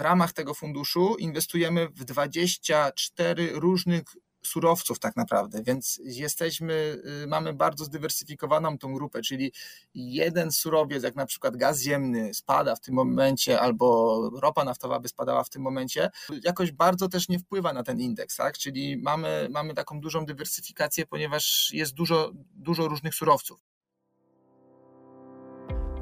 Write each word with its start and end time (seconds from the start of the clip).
w 0.00 0.02
ramach 0.02 0.32
tego 0.32 0.54
funduszu 0.54 1.16
inwestujemy 1.18 1.88
w 1.88 2.04
24 2.04 3.50
różnych 3.52 4.02
surowców 4.42 4.98
tak 4.98 5.16
naprawdę, 5.16 5.62
więc 5.62 6.00
jesteśmy, 6.04 7.02
y, 7.24 7.26
mamy 7.26 7.52
bardzo 7.52 7.84
zdywersyfikowaną 7.84 8.78
tą 8.78 8.94
grupę, 8.94 9.22
czyli 9.22 9.52
jeden 9.94 10.52
surowiec, 10.52 11.02
jak 11.02 11.16
na 11.16 11.26
przykład 11.26 11.56
gaz 11.56 11.82
ziemny 11.82 12.34
spada 12.34 12.76
w 12.76 12.80
tym 12.80 12.94
momencie, 12.94 13.60
albo 13.60 14.20
ropa 14.42 14.64
naftowa 14.64 15.00
by 15.00 15.08
spadała 15.08 15.44
w 15.44 15.50
tym 15.50 15.62
momencie, 15.62 16.10
jakoś 16.44 16.72
bardzo 16.72 17.08
też 17.08 17.28
nie 17.28 17.38
wpływa 17.38 17.72
na 17.72 17.82
ten 17.82 18.00
indeks, 18.00 18.36
tak? 18.36 18.58
Czyli 18.58 18.96
mamy, 18.96 19.48
mamy 19.50 19.74
taką 19.74 20.00
dużą 20.00 20.26
dywersyfikację, 20.26 21.06
ponieważ 21.06 21.70
jest 21.72 21.94
dużo, 21.94 22.30
dużo 22.54 22.88
różnych 22.88 23.14
surowców. 23.14 23.60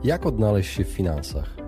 Jak 0.04 0.26
odnaleźć 0.26 0.76
się 0.76 0.84
w 0.84 0.88
finansach? 0.88 1.67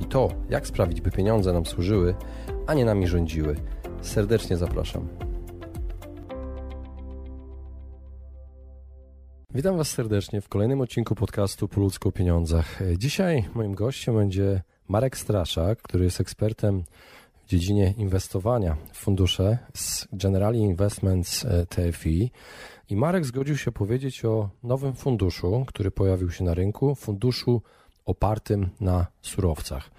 i 0.00 0.04
to, 0.04 0.28
jak 0.50 0.66
sprawić, 0.66 1.00
by 1.00 1.10
pieniądze 1.10 1.52
nam 1.52 1.66
służyły, 1.66 2.14
a 2.66 2.74
nie 2.74 2.84
nami 2.84 3.08
rządziły. 3.08 3.56
Serdecznie 4.02 4.56
zapraszam. 4.56 5.08
Witam 9.54 9.76
Was 9.76 9.88
serdecznie 9.90 10.40
w 10.40 10.48
kolejnym 10.48 10.80
odcinku 10.80 11.14
podcastu 11.14 11.68
Po 11.68 11.80
ludzku 11.80 12.08
o 12.08 12.12
pieniądzach. 12.12 12.78
Dzisiaj 12.98 13.44
moim 13.54 13.74
gościem 13.74 14.14
będzie 14.14 14.62
Marek 14.88 15.16
Straszak, 15.16 15.82
który 15.82 16.04
jest 16.04 16.20
ekspertem 16.20 16.82
w 17.44 17.48
dziedzinie 17.48 17.94
inwestowania 17.98 18.76
w 18.92 18.98
fundusze 18.98 19.58
z 19.74 20.08
Generali 20.12 20.58
Investments 20.58 21.44
e, 21.44 21.66
TFI. 21.66 22.30
I 22.90 22.96
Marek 22.96 23.24
zgodził 23.24 23.56
się 23.56 23.72
powiedzieć 23.72 24.24
o 24.24 24.50
nowym 24.62 24.94
funduszu, 24.94 25.64
który 25.66 25.90
pojawił 25.90 26.30
się 26.30 26.44
na 26.44 26.54
rynku, 26.54 26.94
funduszu 26.94 27.62
opartym 28.10 28.68
na 28.80 29.06
surowcach. 29.22 29.90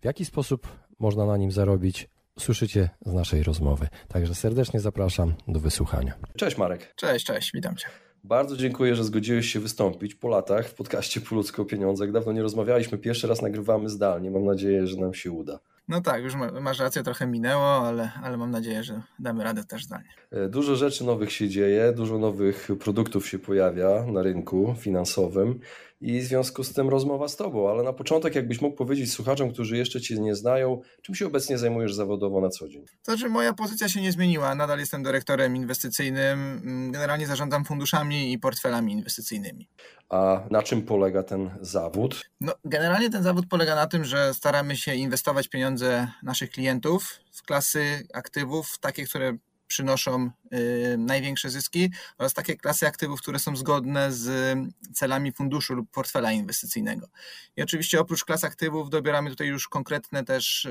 W 0.00 0.04
jaki 0.04 0.24
sposób 0.24 0.68
można 0.98 1.26
na 1.26 1.36
nim 1.36 1.52
zarobić? 1.52 2.08
Słyszycie 2.38 2.90
z 3.06 3.12
naszej 3.12 3.42
rozmowy. 3.42 3.88
Także 4.08 4.34
serdecznie 4.34 4.80
zapraszam 4.80 5.34
do 5.48 5.60
wysłuchania. 5.60 6.12
Cześć 6.36 6.58
Marek. 6.58 6.94
Cześć, 6.96 7.26
cześć, 7.26 7.50
witam 7.54 7.76
Cię. 7.76 7.86
Bardzo 8.24 8.56
dziękuję, 8.56 8.94
że 8.94 9.04
zgodziłeś 9.04 9.52
się 9.52 9.60
wystąpić 9.60 10.14
po 10.14 10.28
latach 10.28 10.68
w 10.68 10.74
podcaście 10.74 11.20
Po 11.20 11.34
ludzko 11.34 11.62
o 11.62 11.64
pieniądzach. 11.64 12.12
Dawno 12.12 12.32
nie 12.32 12.42
rozmawialiśmy, 12.42 12.98
pierwszy 12.98 13.26
raz 13.26 13.42
nagrywamy 13.42 13.88
zdalnie. 13.88 14.30
Mam 14.30 14.44
nadzieję, 14.44 14.86
że 14.86 14.96
nam 14.96 15.14
się 15.14 15.30
uda. 15.30 15.58
No 15.88 16.00
tak, 16.00 16.22
już 16.22 16.34
masz 16.60 16.78
rację, 16.78 17.02
trochę 17.02 17.26
minęło, 17.26 17.88
ale, 17.88 18.10
ale 18.22 18.36
mam 18.36 18.50
nadzieję, 18.50 18.84
że 18.84 19.02
damy 19.18 19.44
radę 19.44 19.64
też 19.64 19.84
zdalnie. 19.84 20.08
E, 20.30 20.48
dużo 20.48 20.76
rzeczy 20.76 21.04
nowych 21.04 21.32
się 21.32 21.48
dzieje, 21.48 21.92
dużo 21.92 22.18
nowych 22.18 22.68
produktów 22.80 23.28
się 23.28 23.38
pojawia 23.38 24.06
na 24.06 24.22
rynku 24.22 24.74
finansowym 24.78 25.60
i 26.00 26.20
w 26.20 26.24
związku 26.24 26.64
z 26.64 26.72
tym 26.72 26.88
rozmowa 26.88 27.28
z 27.28 27.36
Tobą. 27.36 27.70
Ale 27.70 27.82
na 27.82 27.92
początek, 27.92 28.34
jakbyś 28.34 28.60
mógł 28.60 28.76
powiedzieć 28.76 29.12
słuchaczom, 29.12 29.52
którzy 29.52 29.76
jeszcze 29.76 30.00
Cię 30.00 30.18
nie 30.18 30.34
znają, 30.34 30.80
czym 31.02 31.14
się 31.14 31.26
obecnie 31.26 31.58
zajmujesz 31.58 31.94
zawodowo 31.94 32.40
na 32.40 32.48
co 32.48 32.68
dzień? 32.68 32.84
To 33.02 33.12
znaczy, 33.12 33.28
moja 33.28 33.52
pozycja 33.52 33.88
się 33.88 34.02
nie 34.02 34.12
zmieniła. 34.12 34.54
Nadal 34.54 34.78
jestem 34.78 35.02
dyrektorem 35.02 35.56
inwestycyjnym. 35.56 36.60
Mm, 36.64 36.92
generalnie 36.92 37.26
zarządzam 37.26 37.64
funduszami 37.64 38.32
i 38.32 38.38
portfelami 38.38 38.92
inwestycyjnymi. 38.92 39.68
A 40.08 40.40
na 40.50 40.62
czym 40.62 40.82
polega 40.82 41.22
ten 41.22 41.50
zawód? 41.60 42.30
No, 42.40 42.52
generalnie 42.64 43.10
ten 43.10 43.22
zawód 43.22 43.46
polega 43.48 43.74
na 43.74 43.86
tym, 43.86 44.04
że 44.04 44.34
staramy 44.34 44.76
się 44.76 44.94
inwestować 44.94 45.48
pieniądze 45.48 46.08
naszych 46.22 46.50
klientów 46.50 47.20
w 47.32 47.42
klasy 47.42 48.06
aktywów, 48.14 48.78
takie, 48.80 49.04
które 49.04 49.36
przynoszą 49.66 50.30
y, 50.52 50.96
największe 50.98 51.50
zyski 51.50 51.90
oraz 52.18 52.34
takie 52.34 52.56
klasy 52.56 52.86
aktywów, 52.86 53.22
które 53.22 53.38
są 53.38 53.56
zgodne 53.56 54.12
z 54.12 54.56
celami 54.94 55.32
funduszu 55.32 55.74
lub 55.74 55.90
portfela 55.90 56.32
inwestycyjnego. 56.32 57.08
I 57.56 57.62
oczywiście 57.62 58.00
oprócz 58.00 58.24
klas 58.24 58.44
aktywów 58.44 58.90
dobieramy 58.90 59.30
tutaj 59.30 59.46
już 59.46 59.68
konkretne 59.68 60.24
też 60.24 60.68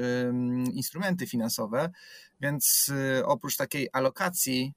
instrumenty 0.73 1.27
finansowe, 1.27 1.89
więc 2.41 2.91
y, 3.19 3.25
oprócz 3.25 3.57
takiej 3.57 3.89
alokacji 3.93 4.73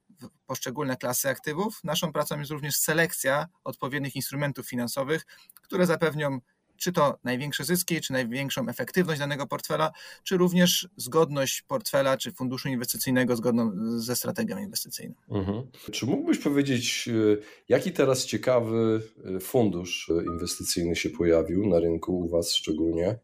poszczególne 0.47 0.97
klasy 0.97 1.29
aktywów, 1.29 1.83
naszą 1.83 2.13
pracą 2.13 2.39
jest 2.39 2.51
również 2.51 2.75
selekcja 2.75 3.47
odpowiednich 3.63 4.15
instrumentów 4.15 4.69
finansowych, 4.69 5.25
które 5.61 5.85
zapewnią 5.85 6.39
czy 6.79 6.91
to 6.91 7.17
największe 7.23 7.63
zyski, 7.63 8.01
czy 8.01 8.13
największą 8.13 8.69
efektywność 8.69 9.19
danego 9.19 9.47
portfela, 9.47 9.91
czy 10.23 10.37
również 10.37 10.87
zgodność 10.97 11.61
portfela, 11.61 12.17
czy 12.17 12.31
funduszu 12.31 12.69
inwestycyjnego 12.69 13.35
zgodną 13.35 13.71
ze 13.97 14.15
strategią 14.15 14.57
inwestycyjną. 14.57 15.15
Mhm. 15.29 15.63
Czy 15.91 16.05
mógłbyś 16.05 16.37
powiedzieć, 16.37 17.09
e, 17.09 17.37
jaki 17.69 17.91
teraz 17.91 18.25
ciekawy 18.25 19.01
e, 19.35 19.39
fundusz 19.39 20.09
e, 20.09 20.23
inwestycyjny 20.23 20.95
się 20.95 21.09
pojawił 21.09 21.67
na 21.67 21.79
rynku 21.79 22.19
u 22.19 22.29
Was 22.29 22.53
szczególnie, 22.53 23.19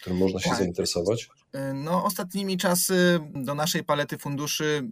którym 0.00 0.18
można 0.18 0.40
się 0.40 0.50
tak. 0.50 0.58
zainteresować? 0.58 1.28
No, 1.74 2.04
ostatnimi 2.04 2.56
czasy 2.56 3.20
do 3.34 3.54
naszej 3.54 3.84
palety 3.84 4.18
funduszy 4.18 4.88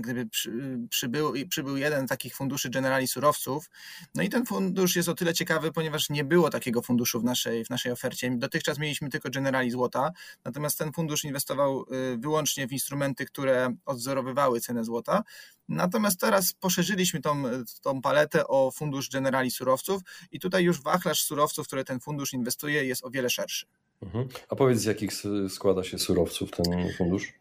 gdyby 0.00 0.26
przy, 0.26 0.78
przybył, 0.90 1.32
przybył 1.48 1.76
jeden 1.76 2.06
z 2.06 2.08
takich 2.08 2.36
funduszy 2.36 2.70
Generali 2.70 3.08
Surowców. 3.08 3.70
No 4.14 4.22
i 4.22 4.28
ten 4.28 4.46
fundusz 4.46 4.96
jest 4.96 5.08
o 5.08 5.14
tyle 5.14 5.34
ciekawy, 5.34 5.72
ponieważ 5.72 6.10
nie 6.10 6.24
było 6.24 6.50
takiego 6.50 6.82
funduszu 6.82 7.20
w 7.20 7.24
naszej, 7.24 7.64
w 7.64 7.70
naszej 7.70 7.92
ofercie. 7.92 8.30
Dotychczas 8.36 8.78
mieliśmy 8.78 9.08
tylko 9.08 9.30
Generali 9.30 9.70
Złota, 9.70 10.10
natomiast 10.44 10.78
ten 10.78 10.92
fundusz 10.92 11.24
inwestował 11.24 11.84
y, 12.14 12.18
wyłącznie 12.18 12.66
w 12.66 12.72
instrumenty, 12.72 13.26
które 13.26 13.74
odzorowywały 13.86 14.60
cenę 14.60 14.84
złota. 14.84 15.22
Natomiast 15.68 16.20
teraz 16.20 16.52
poszerzyliśmy 16.52 17.20
tą, 17.20 17.42
tą 17.82 18.00
paletę 18.00 18.46
o 18.46 18.70
fundusz 18.70 19.10
Generali 19.10 19.50
Surowców 19.50 20.02
i 20.32 20.40
tutaj 20.40 20.64
już 20.64 20.82
wachlarz 20.82 21.22
surowców, 21.22 21.66
które 21.66 21.84
ten 21.84 22.00
fundusz 22.00 22.32
inwestuje 22.32 22.84
jest 22.84 23.04
o 23.04 23.10
wiele 23.10 23.30
szerszy. 23.30 23.66
Mhm. 24.02 24.28
A 24.48 24.56
powiedz, 24.56 24.78
z 24.78 24.84
jakich 24.84 25.12
składa 25.48 25.84
się 25.84 25.98
surowców 25.98 26.50
ten 26.50 26.92
fundusz? 26.98 27.32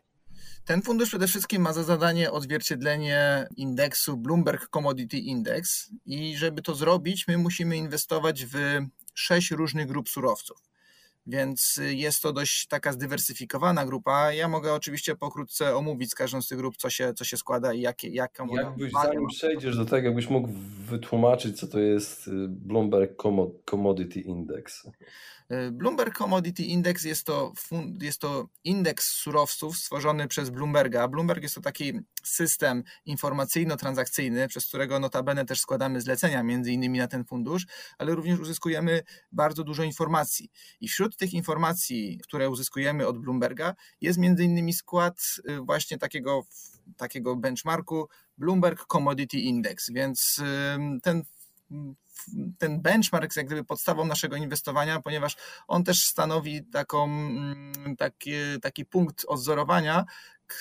Ten 0.67 0.81
fundusz 0.81 1.09
przede 1.09 1.27
wszystkim 1.27 1.61
ma 1.61 1.73
za 1.73 1.83
zadanie 1.83 2.31
odzwierciedlenie 2.31 3.47
indeksu 3.57 4.17
Bloomberg 4.17 4.69
Commodity 4.69 5.17
Index 5.17 5.91
i 6.05 6.37
żeby 6.37 6.61
to 6.61 6.75
zrobić, 6.75 7.27
my 7.27 7.37
musimy 7.37 7.77
inwestować 7.77 8.45
w 8.45 8.55
sześć 9.13 9.51
różnych 9.51 9.87
grup 9.87 10.09
surowców. 10.09 10.57
Więc 11.27 11.79
jest 11.89 12.21
to 12.21 12.33
dość 12.33 12.67
taka 12.67 12.93
zdywersyfikowana 12.93 13.85
grupa. 13.85 14.33
Ja 14.33 14.47
mogę 14.47 14.73
oczywiście 14.73 15.15
pokrótce 15.15 15.75
omówić 15.75 16.11
z 16.11 16.15
każdą 16.15 16.41
z 16.41 16.47
tych 16.47 16.57
grup, 16.57 16.77
co 16.77 16.89
się, 16.89 17.13
co 17.13 17.25
się 17.25 17.37
składa 17.37 17.73
i 17.73 17.81
jakie, 17.81 18.09
jaką 18.09 18.47
Jakbyś, 18.47 18.91
zanim 18.91 19.27
przejdziesz 19.27 19.77
do 19.77 19.85
tego, 19.85 20.07
jakbyś 20.07 20.29
mógł 20.29 20.49
wytłumaczyć, 20.79 21.59
co 21.59 21.67
to 21.67 21.79
jest 21.79 22.27
y, 22.27 22.31
Bloomberg 22.47 23.23
Commodity 23.65 24.19
Index. 24.19 24.87
E, 25.49 25.71
Bloomberg 25.71 26.17
Commodity 26.17 26.63
Index 26.63 27.03
jest 27.03 27.23
to, 27.23 27.53
jest 28.01 28.21
to 28.21 28.49
indeks 28.63 29.07
surowców 29.07 29.77
stworzony 29.77 30.27
przez 30.27 30.49
Bloomberga. 30.49 31.07
Bloomberg 31.07 31.43
jest 31.43 31.55
to 31.55 31.61
taki 31.61 31.93
system 32.23 32.83
informacyjno-transakcyjny, 33.05 34.47
przez 34.47 34.67
którego 34.67 34.99
notabene 34.99 35.45
też 35.45 35.59
składamy 35.59 36.01
zlecenia 36.01 36.43
między 36.43 36.71
innymi 36.71 36.99
na 36.99 37.07
ten 37.07 37.25
fundusz, 37.25 37.65
ale 37.97 38.15
również 38.15 38.39
uzyskujemy 38.39 39.03
bardzo 39.31 39.63
dużo 39.63 39.83
informacji. 39.83 40.51
I 40.81 40.87
wśród 40.87 41.17
tych 41.17 41.33
informacji, 41.33 42.19
które 42.23 42.49
uzyskujemy 42.49 43.07
od 43.07 43.17
Bloomberga 43.17 43.75
jest 44.01 44.19
między 44.19 44.43
innymi 44.43 44.73
skład 44.73 45.19
y, 45.49 45.61
właśnie 45.61 45.97
takiego, 45.97 46.41
takiego 46.97 47.35
benchmarku 47.35 48.07
Bloomberg 48.37 48.85
Commodity 48.85 49.37
Index, 49.37 49.91
więc 49.91 50.41
ten 51.03 51.23
ten 52.57 52.81
benchmark 52.81 53.23
jest 53.23 53.37
jak 53.37 53.45
gdyby 53.45 53.63
podstawą 53.63 54.05
naszego 54.05 54.35
inwestowania, 54.35 55.01
ponieważ 55.01 55.35
on 55.67 55.83
też 55.83 56.05
stanowi 56.05 56.65
taką, 56.65 57.03
mm, 57.03 57.95
taki, 57.97 58.31
taki 58.61 58.85
punkt 58.85 59.25
odzorowania, 59.27 60.05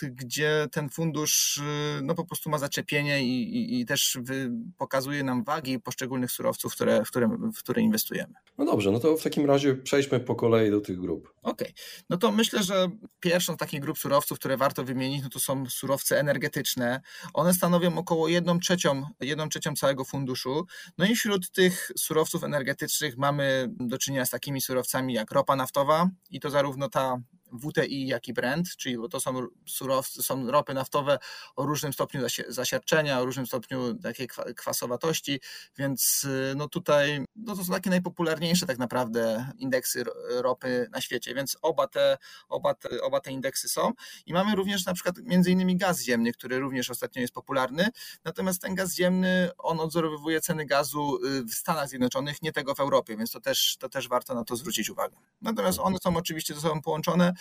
gdzie 0.03 0.67
ten 0.73 0.89
fundusz 0.89 1.57
y, 1.57 1.63
no, 2.03 2.15
po 2.15 2.25
prostu 2.25 2.51
ma 2.51 2.59
zaczepienie 2.59 3.25
i, 3.25 3.57
i, 3.57 3.81
i 3.81 3.87
też 3.87 4.19
wy, 4.23 4.51
pokazuje 4.79 5.25
nam 5.25 5.45
wagi 5.45 5.81
poszczególnych 5.81 6.31
surowców, 6.31 6.75
które, 6.75 7.05
w, 7.05 7.09
które, 7.09 7.29
w 7.55 7.59
które 7.59 7.83
inwestujemy. 7.83 8.35
No 8.59 8.65
dobrze, 8.65 8.91
no 8.91 9.01
to 9.01 9.17
w 9.17 9.23
takim 9.23 9.47
razie 9.47 9.75
przejdźmy 9.75 10.21
po 10.21 10.35
kolei 10.35 10.71
do 10.71 10.81
tych 10.81 11.01
grup. 11.01 11.33
Okej, 11.43 11.69
okay. 11.69 11.83
no 12.11 12.17
to 12.17 12.33
myślę, 12.33 12.63
że 12.63 12.91
pierwszą 13.21 13.55
z 13.55 13.57
takich 13.57 13.81
grup 13.81 13.99
surowców, 13.99 14.39
które 14.39 14.57
warto 14.57 14.85
wymienić, 14.85 15.23
no 15.23 15.29
to 15.29 15.41
są 15.41 15.67
surowce 15.67 16.21
energetyczne. 16.21 17.01
One 17.35 17.55
stanowią 17.55 17.99
około 17.99 18.29
1 18.29 18.61
trzecią, 18.61 19.03
1 19.21 19.49
trzecią 19.49 19.75
całego 19.75 20.05
funduszu. 20.05 20.67
No 20.99 21.07
i 21.07 21.15
wśród 21.15 21.51
tych 21.51 21.91
surowców 21.99 22.45
energetycznych 22.45 23.17
mamy 23.17 23.69
do 23.81 23.99
czynienia 23.99 24.27
z 24.27 24.31
takimi 24.31 24.61
surowcami 24.61 25.15
jak 25.15 25.31
ropa 25.31 25.57
naftowa 25.57 26.11
i 26.31 26.41
to 26.41 26.51
zarówno 26.51 26.89
ta 26.89 27.21
WTI, 27.53 28.07
jak 28.07 28.29
i 28.29 28.33
Brent, 28.33 28.77
czyli 28.77 28.97
to 29.11 29.21
są 29.21 29.47
surowce, 29.67 30.23
są 30.23 30.51
ropy 30.51 30.75
naftowe 30.75 31.19
o 31.57 31.67
różnym 31.67 31.93
stopniu 31.93 32.23
zasiarczenia, 32.49 33.21
o 33.21 33.25
różnym 33.25 33.47
stopniu 33.47 33.95
takiej 33.95 34.29
kwasowatości, 34.57 35.41
więc 35.79 36.27
no 36.57 36.69
tutaj 36.69 37.25
no 37.37 37.57
to 37.57 37.65
są 37.65 37.73
takie 37.73 37.91
najpopularniejsze 37.91 38.67
tak 38.67 38.79
naprawdę 38.79 39.53
indeksy 39.59 40.05
ropy 40.29 40.89
na 40.93 41.01
świecie, 41.01 41.35
więc 41.35 41.59
oba 41.63 41.87
te, 41.87 42.19
oba 42.49 42.75
te, 42.75 43.03
oba 43.03 43.21
te 43.21 43.33
indeksy 43.33 43.69
są 43.69 43.93
i 44.27 44.33
mamy 44.33 44.55
również 44.55 44.87
na 44.87 44.95
przykład 44.95 45.17
między 45.19 45.51
innymi 45.51 45.77
gaz 45.77 46.03
ziemny, 46.03 46.33
który 46.33 46.59
również 46.59 46.91
ostatnio 46.91 47.23
jest 47.23 47.35
popularny, 47.35 47.89
natomiast 48.25 48.63
ten 48.63 48.75
gaz 48.75 48.95
ziemny, 48.95 49.51
on 49.59 49.81
odzorowywuje 49.81 50.41
ceny 50.41 50.67
gazu 50.67 51.19
w 51.51 51.55
Stanach 51.55 51.89
Zjednoczonych, 51.89 52.43
nie 52.43 52.53
tego 52.53 52.75
w 52.75 52.81
Europie, 52.81 53.17
więc 53.17 53.31
to 53.31 53.41
też, 53.41 53.77
to 53.81 53.89
też 53.89 54.09
warto 54.09 54.35
na 54.35 54.45
to 54.45 54.57
zwrócić 54.57 54.91
uwagę. 54.91 55.17
Natomiast 55.43 55.79
one 55.79 55.99
są 56.03 56.17
oczywiście 56.17 56.55
ze 56.55 56.61
sobą 56.61 56.83
połączone, 56.83 57.29
y, 57.31 57.35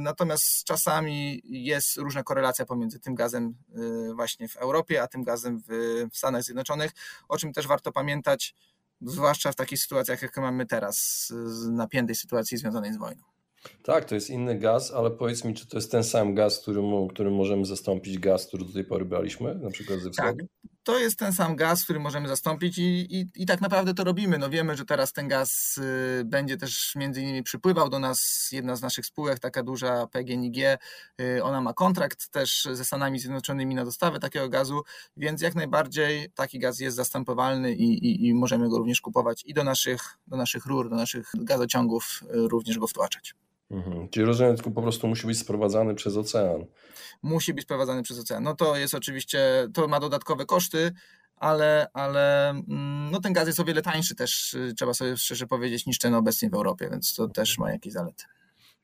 natomiast 0.00 0.64
czasami 0.64 1.42
jest 1.44 1.96
różna 1.96 2.22
korelacja 2.22 2.66
pomiędzy 2.66 3.00
tym 3.00 3.14
gazem 3.14 3.54
y, 4.10 4.14
właśnie 4.14 4.48
w 4.48 4.56
Europie, 4.56 5.02
a 5.02 5.06
tym 5.06 5.22
gazem 5.22 5.62
w 6.12 6.16
Stanach 6.16 6.42
Zjednoczonych, 6.42 6.90
o 7.28 7.36
czym 7.38 7.52
też 7.52 7.66
warto 7.66 7.92
pamiętać, 7.92 8.54
zwłaszcza 9.00 9.52
w 9.52 9.56
takich 9.56 9.78
sytuacjach, 9.78 10.22
jak 10.22 10.36
mamy 10.36 10.66
teraz, 10.66 11.28
napiętej 11.70 12.14
sytuacji 12.14 12.58
związanej 12.58 12.92
z 12.92 12.96
wojną. 12.96 13.22
Tak, 13.82 14.04
to 14.04 14.14
jest 14.14 14.30
inny 14.30 14.58
gaz, 14.58 14.90
ale 14.90 15.10
powiedz 15.10 15.44
mi, 15.44 15.54
czy 15.54 15.66
to 15.66 15.76
jest 15.76 15.90
ten 15.90 16.04
sam 16.04 16.34
gaz, 16.34 16.58
którym, 16.58 17.08
którym 17.08 17.34
możemy 17.34 17.64
zastąpić 17.64 18.18
gaz, 18.18 18.46
który 18.46 18.64
do 18.64 18.72
tej 18.72 18.84
pory 18.84 19.04
braliśmy, 19.04 19.54
na 19.54 19.70
przykład 19.70 20.00
ze 20.00 20.10
wschodu? 20.10 20.38
Tak, 20.38 20.70
to 20.82 20.98
jest 20.98 21.18
ten 21.18 21.32
sam 21.32 21.56
gaz, 21.56 21.84
który 21.84 22.00
możemy 22.00 22.28
zastąpić 22.28 22.78
i, 22.78 23.16
i, 23.16 23.26
i 23.34 23.46
tak 23.46 23.60
naprawdę 23.60 23.94
to 23.94 24.04
robimy. 24.04 24.38
No 24.38 24.50
wiemy, 24.50 24.76
że 24.76 24.84
teraz 24.84 25.12
ten 25.12 25.28
gaz 25.28 25.78
y, 25.78 26.24
będzie 26.24 26.56
też 26.56 26.92
między 26.96 27.22
innymi 27.22 27.42
przypływał 27.42 27.88
do 27.88 27.98
nas. 27.98 28.48
Jedna 28.52 28.76
z 28.76 28.82
naszych 28.82 29.06
spółek, 29.06 29.38
taka 29.38 29.62
duża 29.62 30.06
PGNiG, 30.06 30.56
y, 31.20 31.44
ona 31.44 31.60
ma 31.60 31.72
kontrakt 31.72 32.30
też 32.30 32.68
ze 32.72 32.84
Stanami 32.84 33.18
Zjednoczonymi 33.18 33.74
na 33.74 33.84
dostawę 33.84 34.20
takiego 34.20 34.48
gazu, 34.48 34.82
więc 35.16 35.42
jak 35.42 35.54
najbardziej 35.54 36.30
taki 36.34 36.58
gaz 36.58 36.80
jest 36.80 36.96
zastępowalny 36.96 37.74
i, 37.74 38.06
i, 38.06 38.28
i 38.28 38.34
możemy 38.34 38.68
go 38.68 38.78
również 38.78 39.00
kupować 39.00 39.44
i 39.46 39.54
do 39.54 39.64
naszych, 39.64 40.18
do 40.26 40.36
naszych 40.36 40.66
rur, 40.66 40.90
do 40.90 40.96
naszych 40.96 41.32
gazociągów 41.34 42.22
y, 42.34 42.48
również 42.48 42.78
go 42.78 42.86
wtłaczać. 42.86 43.34
Mhm. 43.70 44.08
Czyli 44.08 44.26
rozumiem, 44.26 44.54
tylko 44.54 44.70
po 44.70 44.82
prostu 44.82 45.08
musi 45.08 45.26
być 45.26 45.38
sprowadzany 45.38 45.94
przez 45.94 46.16
ocean. 46.16 46.64
Musi 47.22 47.54
być 47.54 47.64
sprowadzany 47.64 48.02
przez 48.02 48.18
ocean. 48.18 48.42
No 48.42 48.54
to 48.54 48.76
jest 48.76 48.94
oczywiście, 48.94 49.68
to 49.74 49.88
ma 49.88 50.00
dodatkowe 50.00 50.46
koszty, 50.46 50.92
ale, 51.36 51.90
ale 51.92 52.50
mm, 52.50 53.10
no 53.10 53.20
ten 53.20 53.32
gaz 53.32 53.46
jest 53.46 53.60
o 53.60 53.64
wiele 53.64 53.82
tańszy 53.82 54.14
też, 54.14 54.54
y, 54.54 54.74
trzeba 54.76 54.94
sobie 54.94 55.16
szczerze 55.16 55.46
powiedzieć, 55.46 55.86
niż 55.86 55.98
ten 55.98 56.14
obecnie 56.14 56.50
w 56.50 56.54
Europie, 56.54 56.88
więc 56.90 57.14
to 57.14 57.28
też 57.28 57.58
ma 57.58 57.72
jakieś 57.72 57.92
zalety. 57.92 58.24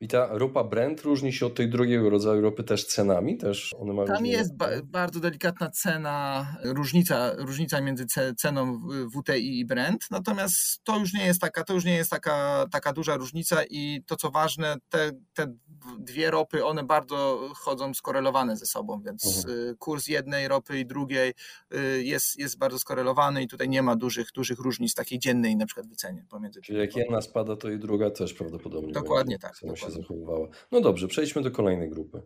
I 0.01 0.07
ta 0.07 0.27
ropa 0.31 0.63
Brent 0.63 1.01
różni 1.01 1.33
się 1.33 1.45
od 1.45 1.55
tej 1.55 1.69
drugiego 1.69 2.09
rodzaju 2.09 2.41
ropy 2.41 2.63
też 2.63 2.85
cenami? 2.85 3.37
Też 3.37 3.73
one 3.79 3.93
mają 3.93 4.07
Tam 4.07 4.25
jest 4.25 4.57
ba 4.57 4.67
bardzo 4.83 5.19
delikatna 5.19 5.69
cena, 5.69 6.47
różnica, 6.63 7.33
różnica 7.37 7.81
między 7.81 8.05
ceną 8.37 8.79
WTI 9.15 9.59
i 9.59 9.65
Brent, 9.65 10.07
natomiast 10.11 10.83
to 10.83 10.99
już 10.99 11.13
nie 11.13 11.25
jest 11.25 11.41
taka, 11.41 11.63
to 11.63 11.73
już 11.73 11.85
nie 11.85 11.95
jest 11.95 12.11
taka, 12.11 12.65
taka 12.71 12.93
duża 12.93 13.15
różnica 13.15 13.63
i 13.69 14.03
to 14.05 14.15
co 14.15 14.31
ważne, 14.31 14.75
te, 14.89 15.11
te 15.33 15.53
dwie 15.99 16.31
ropy, 16.31 16.65
one 16.65 16.83
bardzo 16.83 17.49
chodzą 17.55 17.93
skorelowane 17.93 18.57
ze 18.57 18.65
sobą, 18.65 19.01
więc 19.05 19.37
mhm. 19.37 19.69
Y, 19.69 19.75
kurs 19.79 20.07
jednej 20.07 20.47
ropy 20.47 20.79
i 20.79 20.85
drugiej 20.85 21.33
y, 21.73 22.03
jest, 22.03 22.39
jest 22.39 22.57
bardzo 22.57 22.79
skorelowany 22.79 23.43
i 23.43 23.47
tutaj 23.47 23.69
nie 23.69 23.81
ma 23.81 23.95
dużych, 23.95 24.31
dużych 24.35 24.59
różnic 24.59 24.93
takiej 24.93 25.19
dziennej 25.19 25.55
na 25.55 25.65
przykład 25.65 25.87
wycenie 25.87 26.25
pomiędzy 26.29 26.61
Czyli 26.61 26.79
jak 26.79 26.95
jedna 26.95 27.21
spada, 27.21 27.55
to 27.55 27.69
i 27.69 27.79
druga 27.79 28.11
też 28.11 28.33
prawdopodobnie. 28.33 28.93
Dokładnie 28.93 29.39
tak. 29.39 29.53
Dokładnie 29.61 29.86
się 29.87 30.01
zachowywała. 30.01 30.47
No 30.71 30.81
dobrze, 30.81 31.07
przejdźmy 31.07 31.41
do 31.41 31.51
kolejnej 31.51 31.89
grupy. 31.89 32.21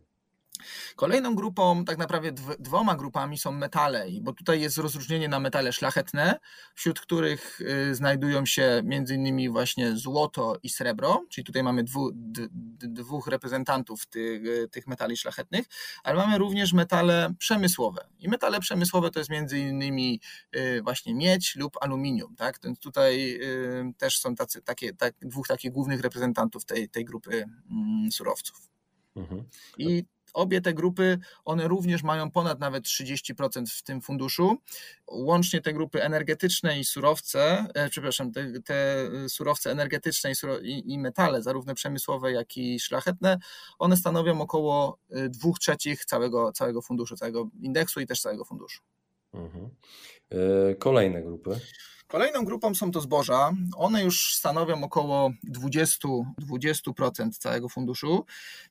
Kolejną 0.96 1.36
grupą, 1.36 1.86
tak 1.86 1.98
naprawdę 1.98 2.32
dwoma 2.60 2.96
grupami 2.96 3.38
są 3.38 3.52
metale, 3.52 4.06
bo 4.22 4.34
tutaj 4.34 4.62
jest 4.62 4.78
rozróżnienie 4.78 5.30
na 5.30 5.40
metale 5.40 5.74
szlachetne, 5.74 6.40
wśród 6.76 7.00
których 7.00 7.62
y, 7.62 7.96
znajdują 7.96 8.46
się 8.46 8.82
między 8.86 9.16
innymi 9.16 9.50
właśnie 9.50 9.98
złoto 9.98 10.58
i 10.64 10.70
srebro, 10.70 11.26
czyli 11.30 11.46
tutaj 11.46 11.64
mamy 11.64 11.84
dwu, 11.84 12.12
dwóch 12.80 13.28
reprezentantów 13.28 14.06
tych, 14.06 14.46
y, 14.46 14.68
tych 14.72 14.88
metali 14.88 15.18
szlachetnych, 15.18 15.66
ale 16.04 16.16
mamy 16.18 16.38
również 16.38 16.74
metale 16.74 17.34
przemysłowe. 17.38 18.08
I 18.20 18.30
metale 18.30 18.60
przemysłowe 18.60 19.12
to 19.12 19.20
jest 19.20 19.30
między 19.30 19.60
innymi 19.60 20.20
y, 20.56 20.82
właśnie 20.84 21.16
miedź 21.16 21.56
lub 21.56 21.78
aluminium. 21.82 22.36
Tak? 22.36 22.60
Więc 22.64 22.80
tutaj 22.80 23.40
też 23.98 24.20
są 24.20 24.36
tacy, 24.36 24.62
takie, 24.62 24.94
tak, 24.94 25.14
dwóch 25.22 25.48
takich 25.48 25.72
głównych 25.72 26.02
reprezentantów 26.02 26.66
tej, 26.66 26.90
tej 26.90 27.06
grupy 27.06 27.46
mm, 27.72 28.12
surowców. 28.12 28.72
Mhm. 29.16 29.44
I 29.78 30.04
obie 30.34 30.62
te 30.62 30.74
grupy, 30.74 31.20
one 31.46 31.68
również 31.68 32.04
mają 32.04 32.32
ponad 32.32 32.60
nawet 32.60 32.84
30% 32.84 33.66
w 33.78 33.84
tym 33.84 34.02
funduszu. 34.02 34.58
Łącznie 35.08 35.62
te 35.62 35.74
grupy 35.74 36.04
energetyczne 36.04 36.80
i 36.80 36.86
surowce, 36.86 37.68
e, 37.74 37.90
przepraszam, 37.90 38.32
te, 38.32 38.62
te 38.62 39.08
surowce 39.30 39.72
energetyczne 39.72 40.32
i, 40.62 40.94
i, 40.94 41.00
metale, 41.00 41.42
zarówno 41.42 41.76
przemysłowe, 41.76 42.32
jak 42.32 42.58
i 42.58 42.80
szlachetne, 42.80 43.38
one 43.80 43.98
stanowią 43.98 44.42
około 44.42 44.98
2 45.10 45.50
e, 45.50 45.54
trzecich 45.60 46.06
całego, 46.06 46.52
całego 46.52 46.82
funduszu, 46.82 47.16
całego 47.16 47.50
indeksu 47.62 48.00
i 48.00 48.08
też 48.08 48.22
całego 48.22 48.46
funduszu. 48.46 48.82
Mhm. 49.34 49.70
E, 50.30 50.76
kolejne 50.76 51.22
grupy. 51.22 51.60
Kolejną 52.12 52.46
grupą 52.46 52.76
są 52.76 52.92
to 52.92 53.02
zboża. 53.02 53.52
One 53.76 54.04
już 54.04 54.36
stanowią 54.36 54.84
około 54.84 55.32
20%, 55.50 56.24
20% 56.42 57.32
całego 57.32 57.70
funduszu. 57.70 58.26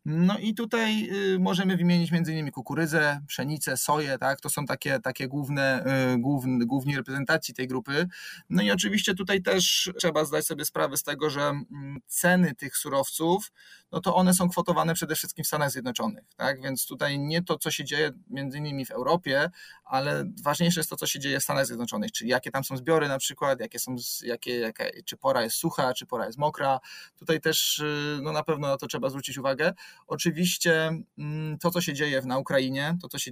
No 0.04 0.38
i 0.38 0.54
tutaj 0.54 1.08
y, 1.34 1.38
możemy 1.38 1.76
wymienić 1.76 2.12
m.in. 2.12 2.50
kukurydzę, 2.50 3.20
pszenicę, 3.26 3.76
soję, 3.76 4.18
tak? 4.18 4.40
To 4.40 4.50
są 4.50 4.66
takie, 4.66 5.00
takie 5.00 5.28
główne, 5.28 5.84
y, 6.14 6.18
główne, 6.18 6.66
główni 6.66 6.96
reprezentacji 6.96 7.54
tej 7.54 7.68
grupy. 7.68 8.06
No 8.50 8.62
i 8.62 8.70
oczywiście 8.70 9.14
tutaj 9.14 9.42
też 9.42 9.90
trzeba 9.98 10.24
zdać 10.24 10.46
sobie 10.46 10.64
sprawę 10.64 10.96
z 10.96 11.02
tego, 11.02 11.30
że 11.30 11.42
mm, 11.42 12.00
ceny 12.06 12.54
tych 12.54 12.76
surowców, 12.76 13.52
no 13.92 14.00
to 14.00 14.16
one 14.16 14.34
są 14.34 14.48
kwotowane 14.48 14.94
przede 14.94 15.14
wszystkim 15.14 15.44
w 15.44 15.48
Stanach 15.48 15.70
Zjednoczonych, 15.70 16.24
tak? 16.36 16.62
Więc 16.62 16.86
tutaj 16.86 17.18
nie 17.18 17.42
to, 17.42 17.58
co 17.58 17.70
się 17.70 17.84
dzieje 17.84 18.10
innymi 18.30 18.86
w 18.86 18.90
Europie, 18.90 19.50
ale 19.84 20.24
ważniejsze 20.42 20.80
jest 20.80 20.90
to, 20.90 20.96
co 20.96 21.06
się 21.06 21.18
dzieje 21.18 21.40
w 21.40 21.42
Stanach 21.42 21.66
Zjednoczonych, 21.66 22.12
czyli 22.12 22.30
jakie 22.30 22.50
tam 22.50 22.64
są 22.64 22.76
zbiory 22.76 23.08
na 23.08 23.18
przykład 23.18 23.29
przykład, 23.30 23.60
jakie 23.60 23.78
są, 23.78 23.96
jakie, 24.22 24.72
czy 25.04 25.16
pora 25.16 25.42
jest 25.42 25.56
sucha, 25.56 25.94
czy 25.94 26.06
pora 26.06 26.26
jest 26.26 26.38
mokra. 26.38 26.80
Tutaj 27.16 27.40
też 27.40 27.78
y, 27.78 28.18
no 28.22 28.32
na 28.32 28.42
pewno 28.42 28.68
na 28.68 28.76
to 28.76 28.86
trzeba 28.86 29.08
zwrócić 29.08 29.38
uwagę. 29.38 29.72
Oczywiście 30.06 30.90
mm, 31.18 31.58
to, 31.58 31.70
co 31.70 31.80
się 31.80 31.94
dzieje 31.94 32.22
na 32.22 32.38
Ukrainie, 32.38 32.96
to, 33.02 33.08
co 33.08 33.18
się 33.18 33.30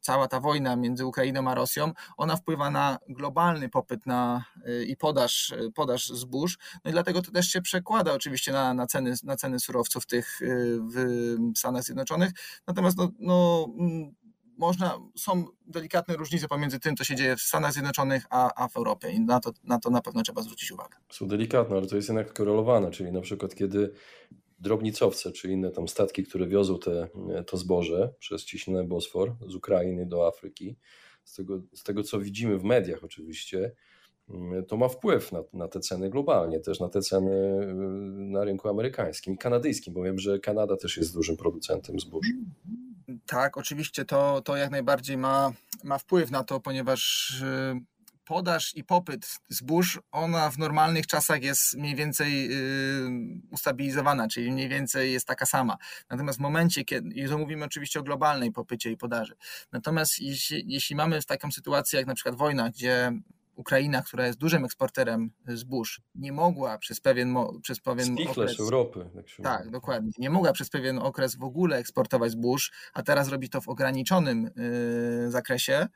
cała 0.00 0.28
ta 0.28 0.40
wojna 0.40 0.76
między 0.76 1.06
Ukrainą 1.06 1.50
a 1.50 1.54
Rosją, 1.54 1.92
ona 2.16 2.36
wpływa 2.36 2.70
na 2.70 2.98
globalny 3.08 3.68
popyt 3.68 4.06
na, 4.06 4.44
y, 4.68 4.84
i 4.84 4.96
podaż, 4.96 5.50
y, 5.50 5.70
podaż 5.74 6.08
zbóż. 6.08 6.58
No 6.84 6.90
i 6.90 6.92
dlatego 6.92 7.22
to 7.22 7.30
też 7.30 7.46
się 7.48 7.62
przekłada 7.62 8.12
oczywiście 8.12 8.52
na, 8.52 8.74
na, 8.74 8.86
ceny, 8.86 9.14
na 9.24 9.36
ceny 9.36 9.60
surowców 9.60 10.06
tych 10.06 10.40
w 10.94 11.26
Stanach 11.56 11.82
Zjednoczonych. 11.82 12.32
Natomiast 12.66 12.98
no, 12.98 13.10
no 13.18 13.66
mm, 13.78 14.14
można, 14.58 14.98
są 15.16 15.44
delikatne 15.66 16.16
różnice 16.16 16.48
pomiędzy 16.48 16.80
tym, 16.80 16.96
co 16.96 17.04
się 17.04 17.16
dzieje 17.16 17.36
w 17.36 17.40
Stanach 17.40 17.72
Zjednoczonych, 17.72 18.26
a, 18.30 18.64
a 18.64 18.68
w 18.68 18.76
Europie 18.76 19.10
i 19.10 19.20
na 19.20 19.40
to, 19.40 19.52
na 19.64 19.78
to 19.78 19.90
na 19.90 20.00
pewno 20.00 20.22
trzeba 20.22 20.42
zwrócić 20.42 20.72
uwagę. 20.72 20.96
Są 21.10 21.28
delikatne, 21.28 21.76
ale 21.76 21.86
to 21.86 21.96
jest 21.96 22.08
jednak 22.08 22.32
korelowane, 22.32 22.90
czyli 22.90 23.12
na 23.12 23.20
przykład 23.20 23.54
kiedy 23.54 23.92
drobnicowce, 24.58 25.32
czy 25.32 25.52
inne 25.52 25.70
tam 25.70 25.88
statki, 25.88 26.24
które 26.24 26.46
wiozą 26.46 26.78
te, 26.78 27.08
to 27.46 27.56
zboże 27.56 28.14
przez 28.18 28.44
ciśniony 28.44 28.84
Bosfor 28.84 29.36
z 29.46 29.54
Ukrainy 29.54 30.06
do 30.06 30.26
Afryki, 30.26 30.76
z 31.24 31.34
tego, 31.34 31.62
z 31.74 31.82
tego 31.82 32.02
co 32.02 32.20
widzimy 32.20 32.58
w 32.58 32.64
mediach 32.64 33.04
oczywiście, 33.04 33.72
to 34.68 34.76
ma 34.76 34.88
wpływ 34.88 35.32
na, 35.32 35.42
na 35.52 35.68
te 35.68 35.80
ceny 35.80 36.10
globalnie, 36.10 36.60
też 36.60 36.80
na 36.80 36.88
te 36.88 37.00
ceny 37.00 37.66
na 38.16 38.44
rynku 38.44 38.68
amerykańskim 38.68 39.34
i 39.34 39.38
kanadyjskim, 39.38 39.94
bo 39.94 40.02
wiem, 40.02 40.18
że 40.18 40.38
Kanada 40.38 40.76
też 40.76 40.96
jest 40.96 41.14
dużym 41.14 41.36
producentem 41.36 42.00
zbóż. 42.00 42.26
Tak, 43.26 43.56
oczywiście 43.56 44.04
to, 44.04 44.40
to 44.40 44.56
jak 44.56 44.70
najbardziej 44.70 45.16
ma, 45.16 45.52
ma 45.84 45.98
wpływ 45.98 46.30
na 46.30 46.44
to, 46.44 46.60
ponieważ 46.60 47.30
y, 47.40 47.80
podaż 48.24 48.74
i 48.74 48.84
popyt 48.84 49.38
zbóż, 49.48 50.00
ona 50.12 50.50
w 50.50 50.58
normalnych 50.58 51.06
czasach 51.06 51.42
jest 51.42 51.76
mniej 51.76 51.94
więcej 51.94 52.48
y, 52.52 53.10
ustabilizowana, 53.50 54.28
czyli 54.28 54.52
mniej 54.52 54.68
więcej 54.68 55.12
jest 55.12 55.26
taka 55.26 55.46
sama. 55.46 55.76
Natomiast 56.10 56.38
w 56.38 56.42
momencie, 56.42 56.84
kiedy, 56.84 57.14
i 57.14 57.28
to 57.28 57.38
mówimy 57.38 57.64
oczywiście 57.64 58.00
o 58.00 58.02
globalnej 58.02 58.52
popycie 58.52 58.90
i 58.90 58.96
podaży, 58.96 59.34
natomiast 59.72 60.20
jeśli, 60.20 60.64
jeśli 60.66 60.96
mamy 60.96 61.22
taką 61.22 61.52
sytuację 61.52 61.98
jak 61.98 62.06
na 62.06 62.14
przykład 62.14 62.34
wojna, 62.34 62.70
gdzie 62.70 63.12
Ukraina, 63.56 64.02
która 64.02 64.26
jest 64.26 64.38
dużym 64.38 64.64
eksporterem 64.64 65.30
zbóż, 65.48 66.00
nie 66.14 66.32
mogła 66.32 66.78
przez 66.78 67.00
pewien, 67.00 67.34
przez 67.62 67.80
pewien 67.80 68.16
okres... 68.28 68.60
Europy. 68.60 69.10
Tak, 69.14 69.24
tak, 69.42 69.70
dokładnie. 69.70 70.12
Nie 70.18 70.30
mogła 70.30 70.52
przez 70.52 70.70
pewien 70.70 70.98
okres 70.98 71.36
w 71.36 71.42
ogóle 71.42 71.76
eksportować 71.76 72.32
zbóż, 72.32 72.72
a 72.94 73.02
teraz 73.02 73.28
robi 73.28 73.48
to 73.48 73.60
w 73.60 73.68
ograniczonym 73.68 74.50
yy, 75.24 75.30
zakresie, 75.30 75.88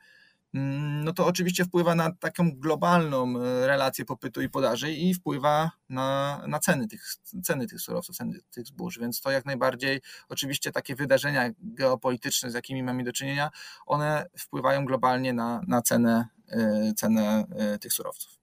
no 0.53 1.13
to 1.13 1.25
oczywiście 1.25 1.65
wpływa 1.65 1.95
na 1.95 2.11
taką 2.11 2.51
globalną 2.51 3.39
e, 3.39 3.67
relację 3.67 4.05
popytu 4.05 4.41
i 4.41 4.49
podaży 4.49 4.93
i 4.93 5.13
wpływa 5.13 5.71
na, 5.89 6.41
na 6.47 6.59
ceny, 6.59 6.87
tych, 6.87 7.15
ceny 7.43 7.67
tych 7.67 7.81
surowców, 7.81 8.15
ceny 8.15 8.39
tych 8.51 8.67
zbóż, 8.67 8.99
więc 8.99 9.21
to 9.21 9.31
jak 9.31 9.45
najbardziej, 9.45 10.01
oczywiście 10.29 10.71
takie 10.71 10.95
wydarzenia 10.95 11.49
geopolityczne, 11.59 12.51
z 12.51 12.53
jakimi 12.53 12.83
mamy 12.83 13.03
do 13.03 13.13
czynienia, 13.13 13.49
one 13.85 14.25
wpływają 14.37 14.85
globalnie 14.85 15.33
na, 15.33 15.61
na 15.67 15.81
cenę, 15.81 16.27
e, 16.49 16.93
cenę 16.95 17.45
e, 17.55 17.79
tych 17.79 17.93
surowców. 17.93 18.37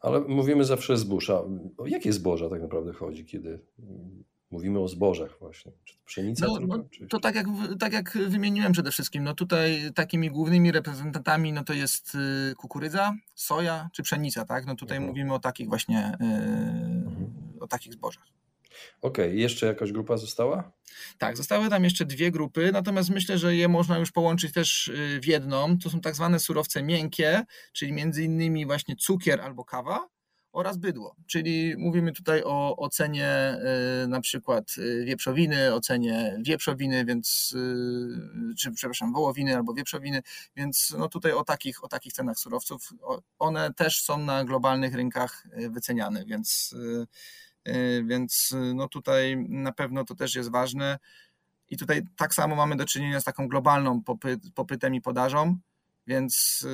Ale 0.00 0.20
mówimy 0.20 0.64
zawsze 0.64 0.96
zbóża. 0.96 1.42
O 1.78 1.86
jakie 1.86 2.12
zboża 2.12 2.48
tak 2.48 2.62
naprawdę 2.62 2.92
chodzi, 2.92 3.24
kiedy 3.24 3.60
Mówimy 4.50 4.80
o 4.80 4.88
zbożach 4.88 5.38
właśnie. 5.40 5.72
Czy 5.84 5.94
to 5.94 6.00
pszenica? 6.04 6.46
No, 6.46 6.60
no, 6.60 6.84
to 7.08 7.20
tak 7.20 7.34
jak, 7.34 7.46
tak 7.80 7.92
jak 7.92 8.18
wymieniłem 8.28 8.72
przede 8.72 8.90
wszystkim, 8.90 9.24
no 9.24 9.34
tutaj 9.34 9.90
takimi 9.94 10.30
głównymi 10.30 10.72
reprezentantami 10.72 11.52
no 11.52 11.64
to 11.64 11.72
jest 11.72 12.14
y, 12.14 12.54
kukurydza, 12.54 13.14
soja 13.34 13.90
czy 13.92 14.02
pszenica, 14.02 14.44
tak? 14.44 14.66
No 14.66 14.74
tutaj 14.74 14.96
mhm. 14.96 15.10
mówimy 15.10 15.34
o 15.34 15.38
takich 15.38 15.68
właśnie, 15.68 16.12
yy, 16.20 16.26
mhm. 16.26 17.32
o 17.60 17.66
takich 17.66 17.92
zbożach. 17.92 18.24
Okej, 19.02 19.26
okay. 19.26 19.36
jeszcze 19.36 19.66
jakaś 19.66 19.92
grupa 19.92 20.16
została? 20.16 20.72
Tak, 21.18 21.36
zostały 21.36 21.68
tam 21.68 21.84
jeszcze 21.84 22.04
dwie 22.04 22.30
grupy, 22.30 22.70
natomiast 22.72 23.10
myślę, 23.10 23.38
że 23.38 23.56
je 23.56 23.68
można 23.68 23.98
już 23.98 24.12
połączyć 24.12 24.52
też 24.52 24.88
y, 24.88 25.20
w 25.22 25.26
jedną. 25.26 25.78
To 25.78 25.90
są 25.90 26.00
tak 26.00 26.14
zwane 26.14 26.38
surowce 26.38 26.82
miękkie, 26.82 27.44
czyli 27.72 27.92
między 27.92 28.24
innymi 28.24 28.66
właśnie 28.66 28.96
cukier 28.96 29.40
albo 29.40 29.64
kawa 29.64 30.08
oraz 30.52 30.76
bydło. 30.76 31.16
Czyli 31.26 31.74
mówimy 31.78 32.12
tutaj 32.12 32.42
o 32.44 32.76
ocenie 32.76 33.56
y, 34.04 34.08
na 34.08 34.20
przykład 34.20 34.74
y, 34.78 35.04
wieprzowiny, 35.04 35.74
ocenie 35.74 36.38
wieprzowiny, 36.42 37.04
więc 37.04 37.54
y, 38.52 38.54
czy 38.58 38.72
przepraszam, 38.72 39.12
wołowiny 39.12 39.56
albo 39.56 39.74
wieprzowiny, 39.74 40.22
więc 40.56 40.94
no 40.98 41.08
tutaj 41.08 41.32
o 41.32 41.44
takich, 41.44 41.84
o 41.84 41.88
takich 41.88 42.12
cenach 42.12 42.38
surowców. 42.38 42.92
One 43.38 43.74
też 43.74 44.02
są 44.02 44.18
na 44.18 44.44
globalnych 44.44 44.94
rynkach 44.94 45.46
wyceniane, 45.70 46.24
więc, 46.24 46.74
więc 48.04 48.54
no 48.74 48.88
tutaj 48.88 49.36
na 49.48 49.72
pewno 49.72 50.04
to 50.04 50.14
też 50.14 50.34
jest 50.34 50.50
ważne. 50.50 50.98
I 51.68 51.76
tutaj 51.76 52.02
tak 52.16 52.34
samo 52.34 52.56
mamy 52.56 52.76
do 52.76 52.84
czynienia 52.84 53.20
z 53.20 53.24
taką 53.24 53.48
globalną 53.48 54.02
popyt, 54.02 54.40
popytem 54.54 54.94
i 54.94 55.00
podażą, 55.00 55.58
więc 56.06 56.66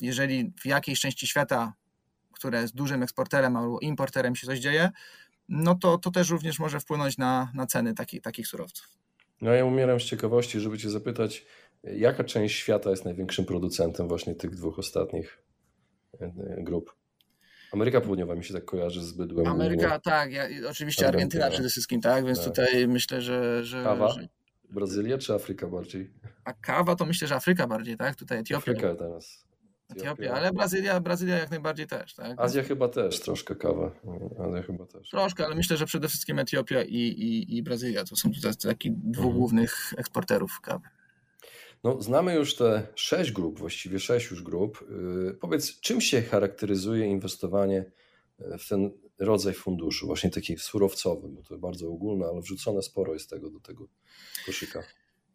jeżeli 0.00 0.52
w 0.60 0.66
jakiejś 0.66 1.00
części 1.00 1.26
świata 1.26 1.72
które 2.38 2.68
z 2.68 2.72
dużym 2.72 3.02
eksporterem 3.02 3.56
albo 3.56 3.80
importerem 3.80 4.36
się 4.36 4.46
coś 4.46 4.58
dzieje, 4.58 4.90
no 5.48 5.74
to, 5.74 5.98
to 5.98 6.10
też 6.10 6.30
również 6.30 6.58
może 6.58 6.80
wpłynąć 6.80 7.18
na, 7.18 7.50
na 7.54 7.66
ceny 7.66 7.94
taki, 7.94 8.20
takich 8.20 8.46
surowców. 8.46 8.88
No 9.40 9.52
ja 9.52 9.64
umieram 9.64 10.00
z 10.00 10.04
ciekawości, 10.04 10.60
żeby 10.60 10.78
Cię 10.78 10.90
zapytać, 10.90 11.44
jaka 11.84 12.24
część 12.24 12.56
świata 12.56 12.90
jest 12.90 13.04
największym 13.04 13.44
producentem 13.44 14.08
właśnie 14.08 14.34
tych 14.34 14.50
dwóch 14.50 14.78
ostatnich 14.78 15.42
e, 16.20 16.32
grup? 16.58 16.94
Ameryka 17.72 18.00
Południowa 18.00 18.34
mi 18.34 18.44
się 18.44 18.54
tak 18.54 18.64
kojarzy 18.64 19.04
z 19.04 19.12
bydłem. 19.12 19.46
Ameryka, 19.46 19.98
tak, 19.98 20.32
ja, 20.32 20.44
oczywiście 20.70 21.08
Argentyna, 21.08 21.44
Argentyna 21.44 21.50
przede 21.50 21.68
wszystkim, 21.68 22.00
tak, 22.00 22.24
więc 22.24 22.38
tak. 22.38 22.48
tutaj 22.48 22.88
myślę, 22.88 23.22
że... 23.22 23.64
że 23.64 23.84
Kawa? 23.84 24.08
Że... 24.08 24.28
Brazylia 24.70 25.18
czy 25.18 25.34
Afryka 25.34 25.66
bardziej? 25.66 26.10
A 26.44 26.52
kawa 26.52 26.96
to 26.96 27.06
myślę, 27.06 27.28
że 27.28 27.34
Afryka 27.34 27.66
bardziej, 27.66 27.96
tak? 27.96 28.16
Tutaj 28.16 28.38
Etiopia. 28.38 28.72
Afryka 28.72 28.94
teraz. 28.94 29.47
Etiopia, 29.90 30.34
ale 30.34 30.52
Brazylia, 30.52 31.00
Brazylia 31.00 31.38
jak 31.38 31.50
najbardziej 31.50 31.86
też, 31.86 32.14
tak? 32.14 32.40
Azja 32.40 32.62
chyba 32.62 32.88
też, 32.88 33.20
troszkę 33.20 33.56
kawa. 33.56 33.90
Azja 34.38 34.62
chyba 34.62 34.86
też. 34.86 35.10
Troszkę, 35.10 35.46
ale 35.46 35.54
myślę, 35.54 35.76
że 35.76 35.86
przede 35.86 36.08
wszystkim 36.08 36.38
Etiopia 36.38 36.82
i, 36.82 36.96
i, 36.96 37.56
i 37.56 37.62
Brazylia 37.62 38.04
to 38.04 38.16
są 38.16 38.30
tutaj 38.32 38.52
taki 38.56 38.90
dwóch 38.90 39.24
mhm. 39.24 39.34
głównych 39.34 39.94
eksporterów 39.96 40.60
kawy. 40.62 40.88
No, 41.84 42.02
znamy 42.02 42.34
już 42.34 42.56
te 42.56 42.86
sześć 42.94 43.32
grup, 43.32 43.58
właściwie 43.58 43.98
sześć 43.98 44.30
już 44.30 44.42
grup. 44.42 44.84
Yy, 45.24 45.34
powiedz, 45.40 45.80
czym 45.80 46.00
się 46.00 46.22
charakteryzuje 46.22 47.06
inwestowanie 47.06 47.84
yy, 48.38 48.58
w 48.58 48.68
ten 48.68 48.90
rodzaj 49.18 49.54
funduszu, 49.54 50.06
właśnie 50.06 50.30
taki 50.30 50.56
surowcowy, 50.56 51.28
bo 51.28 51.42
to 51.42 51.58
bardzo 51.58 51.88
ogólne, 51.88 52.26
ale 52.26 52.40
wrzucone 52.40 52.82
sporo 52.82 53.12
jest 53.12 53.30
tego 53.30 53.50
do 53.50 53.60
tego 53.60 53.88
koszyka. 54.46 54.82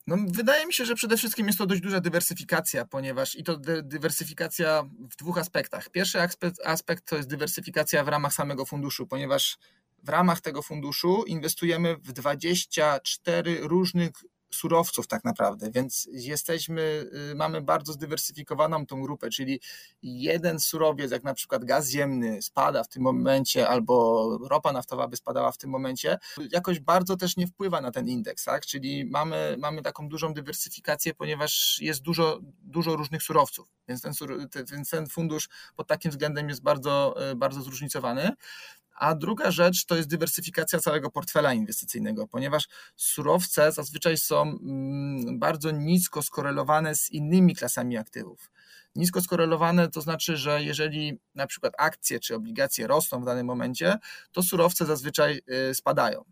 No, 0.07 0.17
wydaje 0.27 0.65
mi 0.65 0.73
się, 0.73 0.85
że 0.85 0.95
przede 0.95 1.17
wszystkim 1.17 1.47
jest 1.47 1.59
to 1.59 1.65
dość 1.65 1.81
duża 1.81 1.99
dywersyfikacja, 1.99 2.85
ponieważ 2.85 3.35
i 3.35 3.43
to 3.43 3.57
dywersyfikacja 3.83 4.83
w 5.11 5.15
dwóch 5.15 5.37
aspektach. 5.37 5.89
Pierwszy 5.89 6.21
aspekt, 6.21 6.65
aspekt 6.65 7.05
to 7.09 7.15
jest 7.15 7.29
dywersyfikacja 7.29 8.03
w 8.03 8.07
ramach 8.07 8.33
samego 8.33 8.65
funduszu, 8.65 9.07
ponieważ 9.07 9.57
w 10.03 10.09
ramach 10.09 10.41
tego 10.41 10.61
funduszu 10.61 11.23
inwestujemy 11.27 11.95
w 11.97 12.11
24 12.11 13.57
różnych 13.61 14.11
surowców 14.55 15.07
tak 15.07 15.23
naprawdę, 15.23 15.71
więc 15.71 16.09
jesteśmy, 16.11 17.05
y, 17.31 17.35
mamy 17.35 17.61
bardzo 17.61 17.93
zdywersyfikowaną 17.93 18.85
tą 18.85 19.01
grupę, 19.01 19.29
czyli 19.29 19.61
jeden 20.03 20.59
surowiec, 20.59 21.11
jak 21.11 21.23
na 21.23 21.33
przykład 21.33 21.65
gaz 21.65 21.89
ziemny 21.89 22.41
spada 22.41 22.83
w 22.83 22.87
tym 22.87 23.03
momencie, 23.03 23.67
albo 23.67 24.37
ropa 24.49 24.73
naftowa 24.73 25.07
by 25.07 25.17
spadała 25.17 25.51
w 25.51 25.57
tym 25.57 25.69
momencie, 25.69 26.17
jakoś 26.51 26.79
bardzo 26.79 27.17
też 27.17 27.37
nie 27.37 27.47
wpływa 27.47 27.81
na 27.81 27.91
ten 27.91 28.07
indeks, 28.07 28.45
tak? 28.45 28.65
czyli 28.65 29.05
mamy, 29.05 29.55
mamy 29.59 29.81
taką 29.81 30.09
dużą 30.09 30.33
dywersyfikację, 30.33 31.13
ponieważ 31.13 31.79
jest 31.81 32.01
dużo, 32.01 32.39
dużo 32.61 32.95
różnych 32.95 33.23
surowców, 33.23 33.67
więc 33.87 34.01
ten, 34.01 34.13
więc 34.71 34.89
ten 34.89 35.07
fundusz 35.07 35.49
pod 35.75 35.87
takim 35.87 36.11
względem 36.11 36.49
jest 36.49 36.61
bardzo, 36.61 37.15
y, 37.31 37.35
bardzo 37.35 37.61
zróżnicowany. 37.61 38.31
A 38.95 39.15
druga 39.15 39.51
rzecz 39.51 39.85
to 39.85 39.95
jest 39.95 40.09
dywersyfikacja 40.09 40.79
całego 40.79 41.11
portfela 41.11 41.53
inwestycyjnego, 41.53 42.27
ponieważ 42.27 42.67
surowce 42.95 43.71
zazwyczaj 43.71 44.17
są 44.17 44.41
mm, 44.41 45.39
bardzo 45.39 45.71
nisko 45.71 46.21
skorelowane 46.21 46.95
z 46.95 47.11
innymi 47.11 47.55
klasami 47.55 47.97
aktywów. 47.97 48.51
Nisko 48.95 49.21
skorelowane 49.21 49.89
to 49.89 50.01
znaczy, 50.01 50.37
że 50.37 50.63
jeżeli 50.63 51.19
na 51.35 51.47
przykład 51.47 51.73
akcje 51.77 52.19
czy 52.19 52.35
obligacje 52.35 52.87
rosną 52.87 53.21
w 53.21 53.25
danym 53.25 53.45
momencie, 53.47 53.97
to 54.31 54.43
surowce 54.43 54.85
zazwyczaj 54.85 55.41
y, 55.69 55.75
spadają. 55.75 56.23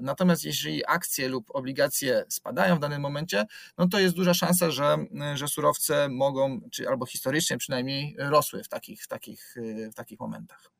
Natomiast 0.00 0.44
jeżeli 0.44 0.86
akcje 0.86 1.28
lub 1.28 1.50
obligacje 1.50 2.24
spadają 2.28 2.76
w 2.76 2.80
danym 2.80 3.02
momencie, 3.02 3.46
no 3.78 3.88
to 3.88 3.98
jest 3.98 4.14
duża 4.14 4.34
szansa, 4.34 4.70
że, 4.70 4.96
że 5.34 5.48
surowce 5.48 6.08
mogą, 6.08 6.60
czy 6.72 6.88
albo 6.88 7.06
historycznie 7.06 7.58
przynajmniej 7.58 8.16
rosły 8.18 8.64
w 8.64 8.68
takich, 8.68 9.02
w 9.02 9.08
takich, 9.08 9.56
y, 9.56 9.90
w 9.92 9.94
takich 9.94 10.20
momentach. 10.20 10.77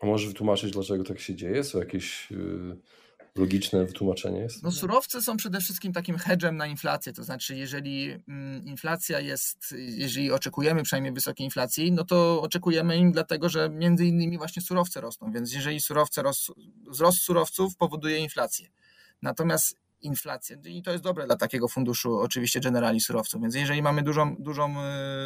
A 0.00 0.06
możesz 0.06 0.28
wytłumaczyć, 0.28 0.72
dlaczego 0.72 1.04
tak 1.04 1.20
się 1.20 1.34
dzieje? 1.34 1.64
Są 1.64 1.78
jakieś 1.78 2.30
yy, 2.30 2.76
logiczne 3.36 3.84
wytłumaczenie? 3.84 4.40
Jest? 4.40 4.62
No 4.62 4.72
surowce 4.72 5.22
są 5.22 5.36
przede 5.36 5.60
wszystkim 5.60 5.92
takim 5.92 6.18
hedgem 6.18 6.56
na 6.56 6.66
inflację, 6.66 7.12
to 7.12 7.24
znaczy 7.24 7.56
jeżeli 7.56 8.10
mm, 8.28 8.64
inflacja 8.64 9.20
jest, 9.20 9.74
jeżeli 9.78 10.32
oczekujemy 10.32 10.82
przynajmniej 10.82 11.12
wysokiej 11.12 11.44
inflacji, 11.44 11.92
no 11.92 12.04
to 12.04 12.42
oczekujemy 12.42 12.96
im 12.96 13.12
dlatego, 13.12 13.48
że 13.48 13.70
między 13.70 14.06
innymi 14.06 14.38
właśnie 14.38 14.62
surowce 14.62 15.00
rosną, 15.00 15.32
więc 15.32 15.52
jeżeli 15.52 15.80
surowce 15.80 16.22
ros, 16.22 16.50
wzrost 16.90 17.18
surowców 17.18 17.76
powoduje 17.76 18.18
inflację. 18.18 18.68
Natomiast 19.22 19.87
inflację. 20.00 20.56
I 20.64 20.82
to 20.82 20.90
jest 20.90 21.04
dobre 21.04 21.26
dla 21.26 21.36
takiego 21.36 21.68
funduszu, 21.68 22.20
oczywiście 22.20 22.60
generali 22.60 23.00
surowców. 23.00 23.42
Więc 23.42 23.54
jeżeli 23.54 23.82
mamy 23.82 24.02
dużą, 24.02 24.36
dużą, 24.38 24.74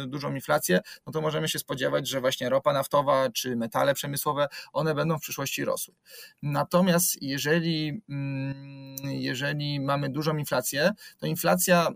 y, 0.03 0.07
dużą 0.07 0.35
inflację, 0.35 0.79
no 1.07 1.13
to 1.13 1.21
możemy 1.21 1.49
się 1.49 1.59
spodziewać, 1.59 2.09
że 2.09 2.21
właśnie 2.21 2.49
ropa 2.49 2.73
naftowa 2.73 3.29
czy 3.29 3.55
metale 3.55 3.93
przemysłowe, 3.93 4.47
one 4.73 4.95
będą 4.95 5.17
w 5.17 5.21
przyszłości 5.21 5.65
rosły. 5.65 5.93
Natomiast 6.41 7.21
jeżeli, 7.21 8.01
mm, 8.09 8.95
jeżeli 9.03 9.79
mamy 9.79 10.09
dużą 10.09 10.37
inflację, 10.37 10.91
to 11.17 11.27
inflacja 11.27 11.89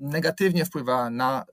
negatywnie 0.00 0.64
wpływa 0.64 1.10
na, 1.10 1.44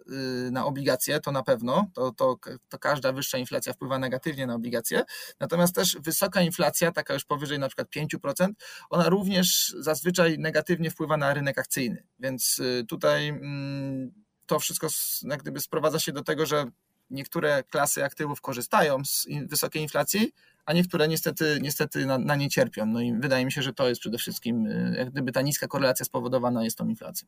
y, 0.47 0.51
na 0.51 0.65
obligacje, 0.65 1.19
to 1.19 1.31
na 1.31 1.43
pewno, 1.43 1.85
to, 1.93 2.11
to, 2.11 2.37
to 2.69 2.79
każda 2.79 3.11
wyższa 3.11 3.37
inflacja 3.37 3.73
wpływa 3.73 3.99
negatywnie 3.99 4.47
na 4.47 4.55
obligacje, 4.55 5.03
natomiast 5.39 5.75
też 5.75 5.97
wysoka 5.99 6.41
inflacja, 6.41 6.91
taka 6.91 7.13
już 7.13 7.25
powyżej 7.25 7.59
na 7.59 7.67
przykład 7.67 7.87
5%, 7.89 8.47
ona 8.89 9.09
również 9.09 9.75
zazwyczaj 9.79 10.39
negatywnie 10.39 10.91
wpływa 10.91 11.17
na 11.17 11.33
rynek 11.33 11.57
akcyjny, 11.57 12.03
więc 12.19 12.59
y, 12.59 12.85
tutaj 12.87 13.27
mm, 13.27 14.11
to 14.45 14.59
wszystko 14.59 14.87
jak 15.23 15.41
gdyby 15.41 15.59
sprowadza 15.59 15.99
się 15.99 16.11
do 16.11 16.23
tego, 16.23 16.45
że 16.45 16.65
niektóre 17.09 17.63
klasy 17.63 18.05
aktywów 18.05 18.41
korzystają 18.41 19.05
z 19.05 19.27
wysokiej 19.47 19.81
inflacji, 19.81 20.31
a 20.65 20.73
niektóre 20.73 21.07
niestety, 21.07 21.59
niestety 21.61 22.05
na, 22.05 22.17
na 22.17 22.35
nie 22.35 22.49
cierpią. 22.49 22.85
No 22.85 23.01
i 23.01 23.13
wydaje 23.19 23.45
mi 23.45 23.51
się, 23.51 23.61
że 23.61 23.73
to 23.73 23.89
jest 23.89 24.01
przede 24.01 24.17
wszystkim, 24.17 24.65
y, 24.65 24.95
jak 24.97 25.09
gdyby 25.09 25.31
ta 25.31 25.41
niska 25.41 25.67
korelacja 25.67 26.05
spowodowana 26.05 26.63
jest 26.63 26.77
tą 26.77 26.87
inflacją. 26.87 27.27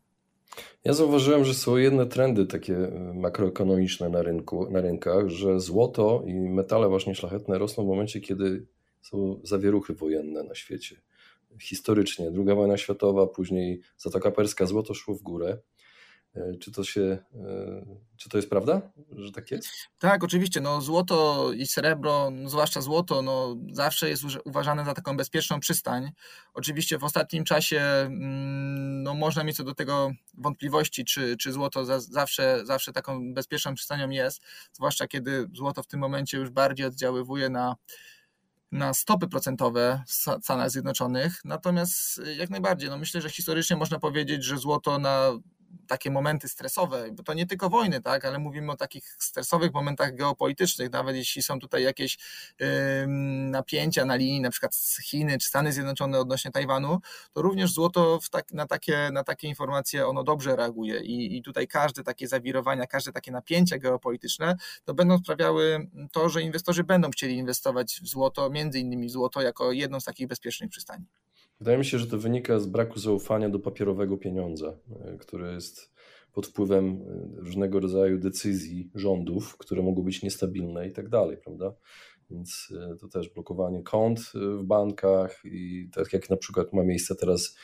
Ja 0.83 0.93
zauważyłem, 0.93 1.45
że 1.45 1.53
są 1.53 1.77
jedne 1.77 2.05
trendy 2.05 2.45
takie 2.45 2.75
e, 2.77 3.13
makroekonomiczne 3.13 4.09
na, 4.09 4.21
rynku, 4.21 4.71
na 4.71 4.81
rynkach, 4.81 5.29
że 5.29 5.59
złoto 5.59 6.23
i 6.25 6.33
metale 6.33 6.87
właśnie 6.89 7.15
szlachetne 7.15 7.57
rosną 7.57 7.83
w 7.83 7.87
momencie, 7.87 8.21
kiedy 8.21 8.65
są 9.01 9.39
zawieruchy 9.43 9.93
wojenne 9.93 10.43
na 10.43 10.55
świecie. 10.55 11.01
Historycznie, 11.61 12.31
druga 12.31 12.55
wojna 12.55 12.77
światowa, 12.77 13.27
później 13.27 13.81
Zatoka 13.97 14.31
Perska, 14.31 14.65
złoto 14.65 14.93
szło 14.93 15.15
w 15.15 15.21
górę. 15.21 15.57
E, 16.35 16.57
czy 16.57 16.71
to 16.71 16.83
się, 16.83 17.01
e, 17.01 17.85
czy 18.17 18.29
to 18.29 18.37
jest 18.37 18.49
prawda, 18.49 18.81
że 19.11 19.31
tak 19.31 19.51
jest? 19.51 19.67
Tak, 19.99 20.23
oczywiście. 20.23 20.61
No, 20.61 20.81
złoto 20.81 21.49
i 21.53 21.65
srebro, 21.67 22.29
no, 22.31 22.49
zwłaszcza 22.49 22.81
złoto, 22.81 23.21
no, 23.21 23.55
zawsze 23.71 24.09
jest 24.09 24.23
uważane 24.45 24.85
za 24.85 24.93
taką 24.93 25.17
bezpieczną 25.17 25.59
przystań. 25.59 26.11
Oczywiście 26.53 26.97
w 26.97 27.03
ostatnim 27.03 27.43
czasie 27.43 27.81
mm, 27.81 29.03
no, 29.03 29.13
można 29.13 29.43
mieć 29.43 29.57
co 29.57 29.63
do 29.63 29.73
tego 29.73 30.11
wątpliwości, 30.33 31.05
czy, 31.05 31.37
czy 31.37 31.51
złoto 31.51 31.85
za, 31.85 31.99
zawsze, 31.99 32.61
zawsze 32.65 32.93
taką 32.93 33.33
bezpieczną 33.33 33.75
przystanią 33.75 34.09
jest, 34.09 34.41
zwłaszcza 34.73 35.07
kiedy 35.07 35.47
złoto 35.53 35.83
w 35.83 35.87
tym 35.87 35.99
momencie 35.99 36.37
już 36.37 36.49
bardziej 36.49 36.85
oddziaływuje 36.85 37.49
na 37.49 37.75
na 38.71 38.93
stopy 38.93 39.27
procentowe 39.27 40.03
w 40.07 40.11
Stanach 40.43 40.69
Zjednoczonych. 40.69 41.41
Natomiast 41.45 42.21
jak 42.37 42.49
najbardziej, 42.49 42.89
no 42.89 42.97
myślę, 42.97 43.21
że 43.21 43.29
historycznie 43.29 43.75
można 43.75 43.99
powiedzieć, 43.99 44.43
że 44.43 44.57
złoto 44.57 44.99
na 44.99 45.31
takie 45.89 46.11
momenty 46.11 46.49
stresowe, 46.49 47.11
bo 47.11 47.23
to 47.23 47.33
nie 47.33 47.45
tylko 47.45 47.69
wojny, 47.69 48.01
tak, 48.01 48.25
ale 48.25 48.39
mówimy 48.39 48.71
o 48.71 48.75
takich 48.75 49.15
stresowych 49.19 49.73
momentach 49.73 50.15
geopolitycznych, 50.15 50.91
nawet 50.91 51.15
jeśli 51.15 51.43
są 51.43 51.59
tutaj 51.59 51.83
jakieś 51.83 52.17
napięcia 53.49 54.05
na 54.05 54.15
linii 54.15 54.41
na 54.41 54.49
przykład 54.49 54.75
Chiny 55.03 55.37
czy 55.37 55.47
Stany 55.47 55.73
Zjednoczone 55.73 56.19
odnośnie 56.19 56.51
Tajwanu, 56.51 56.99
to 57.33 57.41
również 57.41 57.73
złoto 57.73 58.19
tak, 58.31 58.51
na, 58.51 58.67
takie, 58.67 59.09
na 59.13 59.23
takie 59.23 59.47
informacje 59.47 60.07
ono 60.07 60.23
dobrze 60.23 60.55
reaguje 60.55 60.99
I, 61.01 61.37
i 61.37 61.41
tutaj 61.41 61.67
każde 61.67 62.03
takie 62.03 62.27
zawirowania, 62.27 62.87
każde 62.87 63.11
takie 63.11 63.31
napięcia 63.31 63.77
geopolityczne, 63.77 64.55
to 64.85 64.93
będą 64.93 65.17
sprawiały 65.17 65.89
to, 66.11 66.29
że 66.29 66.41
inwestorzy 66.41 66.83
będą 66.83 67.09
chcieli 67.09 67.35
inwestować 67.35 67.99
w 68.03 68.07
złoto, 68.07 68.49
między 68.49 68.79
innymi 68.79 69.09
złoto 69.09 69.41
jako 69.41 69.71
jedną 69.71 69.99
z 69.99 70.03
takich 70.03 70.27
bezpiecznych 70.27 70.69
przystani. 70.69 71.05
Wydaje 71.59 71.77
mi 71.77 71.85
się, 71.85 71.99
że 71.99 72.07
to 72.07 72.17
wynika 72.17 72.59
z 72.59 72.67
braku 72.67 72.99
zaufania 72.99 73.49
do 73.49 73.59
papierowego 73.59 74.17
pieniądza, 74.17 74.77
e, 75.05 75.17
który 75.17 75.53
jest 75.53 75.91
pod 76.33 76.47
wpływem 76.47 76.85
e, 76.85 77.41
różnego 77.41 77.79
rodzaju 77.79 78.19
decyzji 78.19 78.91
rządów, 78.95 79.57
które 79.57 79.83
mogą 79.83 80.03
być 80.03 80.23
niestabilne 80.23 80.87
i 80.87 80.91
tak 80.91 81.09
dalej, 81.09 81.37
prawda? 81.37 81.73
Więc 82.29 82.73
e, 82.91 82.95
to 82.95 83.07
też 83.07 83.29
blokowanie 83.29 83.83
kont 83.83 84.19
w 84.33 84.63
bankach 84.63 85.41
i 85.45 85.89
tak 85.93 86.13
jak 86.13 86.29
na 86.29 86.37
przykład 86.37 86.73
ma 86.73 86.83
miejsce 86.83 87.15
teraz 87.15 87.57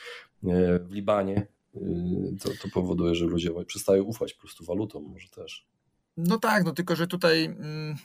w 0.80 0.90
Libanie, 0.90 1.46
to, 2.40 2.50
to 2.62 2.68
powoduje, 2.74 3.14
że 3.14 3.24
ludzie 3.24 3.64
przestają 3.66 4.02
ufać 4.02 4.34
po 4.34 4.40
prostu 4.40 4.64
walutom 4.64 5.04
może 5.04 5.28
też. 5.28 5.66
No 6.16 6.38
tak, 6.38 6.64
no 6.64 6.72
tylko 6.72 6.96
że 6.96 7.06
tutaj 7.06 7.44
mm, 7.44 7.96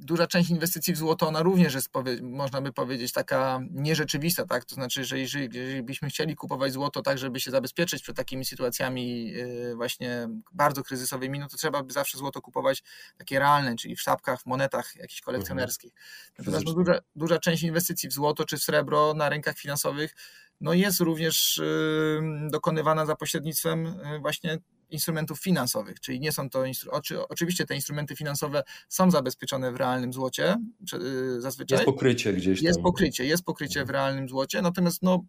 duża 0.00 0.26
część 0.26 0.50
inwestycji 0.50 0.94
w 0.94 0.96
złoto, 0.96 1.28
ona 1.28 1.42
również 1.42 1.74
jest, 1.74 1.90
można 2.22 2.60
by 2.60 2.72
powiedzieć, 2.72 3.12
taka 3.12 3.60
nierzeczywista, 3.70 4.46
tak? 4.46 4.64
To 4.64 4.74
znaczy, 4.74 5.04
że 5.04 5.18
jeżeli, 5.18 5.58
jeżeli 5.58 5.82
byśmy 5.82 6.08
chcieli 6.08 6.36
kupować 6.36 6.72
złoto 6.72 7.02
tak, 7.02 7.18
żeby 7.18 7.40
się 7.40 7.50
zabezpieczyć 7.50 8.02
przed 8.02 8.16
takimi 8.16 8.44
sytuacjami 8.44 9.34
y, 9.36 9.74
właśnie 9.76 10.28
bardzo 10.52 10.82
kryzysowymi, 10.82 11.38
no 11.38 11.48
to 11.48 11.56
trzeba 11.56 11.82
by 11.82 11.92
zawsze 11.92 12.18
złoto 12.18 12.40
kupować 12.40 12.82
takie 13.16 13.38
realne, 13.38 13.76
czyli 13.76 13.96
w 13.96 14.00
sztabkach, 14.00 14.40
w 14.40 14.46
monetach 14.46 14.96
jakichś 14.96 15.20
kolekcjonerskich. 15.20 15.92
Mhm. 15.92 16.34
Natomiast 16.38 16.66
no, 16.66 16.72
duża, 16.72 16.98
duża 17.16 17.38
część 17.38 17.62
inwestycji 17.62 18.08
w 18.08 18.12
złoto 18.12 18.44
czy 18.44 18.56
w 18.56 18.62
srebro 18.62 19.14
na 19.14 19.28
rynkach 19.28 19.58
finansowych 19.58 20.14
no 20.60 20.74
jest 20.74 21.00
również 21.00 21.62
dokonywana 22.50 23.06
za 23.06 23.16
pośrednictwem 23.16 23.86
y, 23.86 24.18
właśnie 24.20 24.58
instrumentów 24.90 25.40
finansowych, 25.40 26.00
czyli 26.00 26.20
nie 26.20 26.32
są 26.32 26.50
to, 26.50 26.64
oczywiście 27.28 27.66
te 27.66 27.74
instrumenty 27.74 28.16
finansowe 28.16 28.62
są 28.88 29.10
zabezpieczone 29.10 29.72
w 29.72 29.76
realnym 29.76 30.12
złocie 30.12 30.56
y, 30.94 31.40
zazwyczaj. 31.40 31.78
Jest 31.78 31.86
pokrycie 31.86 32.32
gdzieś 32.32 32.60
tam. 32.60 32.66
Jest 32.66 32.80
pokrycie, 32.80 33.24
jest 33.24 33.44
pokrycie 33.44 33.84
w 33.84 33.90
realnym 33.90 34.28
złocie, 34.28 34.62
natomiast 34.62 35.02
no, 35.02 35.24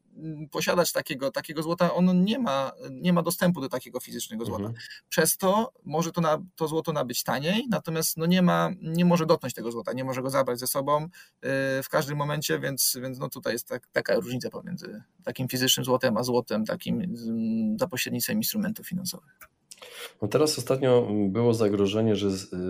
posiadać 0.51 0.91
takiego, 0.91 1.31
takiego 1.31 1.63
złota, 1.63 1.93
on 1.93 2.23
nie 2.23 2.39
ma, 2.39 2.71
nie 2.91 3.13
ma 3.13 3.23
dostępu 3.23 3.61
do 3.61 3.69
takiego 3.69 3.99
fizycznego 3.99 4.45
złota. 4.45 4.65
Mhm. 4.65 4.83
Przez 5.09 5.37
to 5.37 5.73
może 5.83 6.11
to, 6.11 6.21
na, 6.21 6.37
to 6.55 6.67
złoto 6.67 6.93
nabyć 6.93 7.23
taniej, 7.23 7.67
natomiast 7.69 8.17
no 8.17 8.25
nie, 8.25 8.41
ma, 8.41 8.69
nie 8.81 9.05
może 9.05 9.25
dotknąć 9.25 9.53
tego 9.53 9.71
złota, 9.71 9.93
nie 9.93 10.03
może 10.03 10.21
go 10.21 10.29
zabrać 10.29 10.59
ze 10.59 10.67
sobą 10.67 11.03
y, 11.03 11.09
w 11.83 11.89
każdym 11.89 12.17
momencie, 12.17 12.59
więc, 12.59 12.97
więc 13.01 13.19
no 13.19 13.29
tutaj 13.29 13.53
jest 13.53 13.67
tak, 13.67 13.87
taka 13.87 14.15
różnica 14.15 14.49
pomiędzy 14.49 15.03
takim 15.23 15.47
fizycznym 15.47 15.85
złotem, 15.85 16.17
a 16.17 16.23
złotem 16.23 16.65
takim 16.65 17.15
za 17.79 17.87
pośrednictwem 17.87 18.37
instrumentów 18.37 18.87
finansowych. 18.87 19.50
No 20.21 20.27
teraz 20.27 20.57
ostatnio 20.57 21.07
było 21.29 21.53
zagrożenie, 21.53 22.15
że 22.15 22.27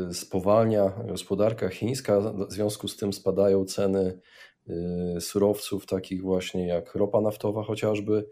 y, 0.09 0.13
spowalnia 0.13 0.89
gospodarka 1.07 1.69
chińska, 1.69 2.19
w 2.19 2.51
związku 2.51 2.87
z 2.87 2.97
tym 2.97 3.13
spadają 3.13 3.65
ceny 3.65 4.19
y, 5.17 5.21
surowców 5.21 5.85
takich 5.85 6.21
właśnie 6.21 6.67
jak 6.67 6.95
ropa 6.95 7.21
naftowa 7.21 7.63
chociażby. 7.63 8.29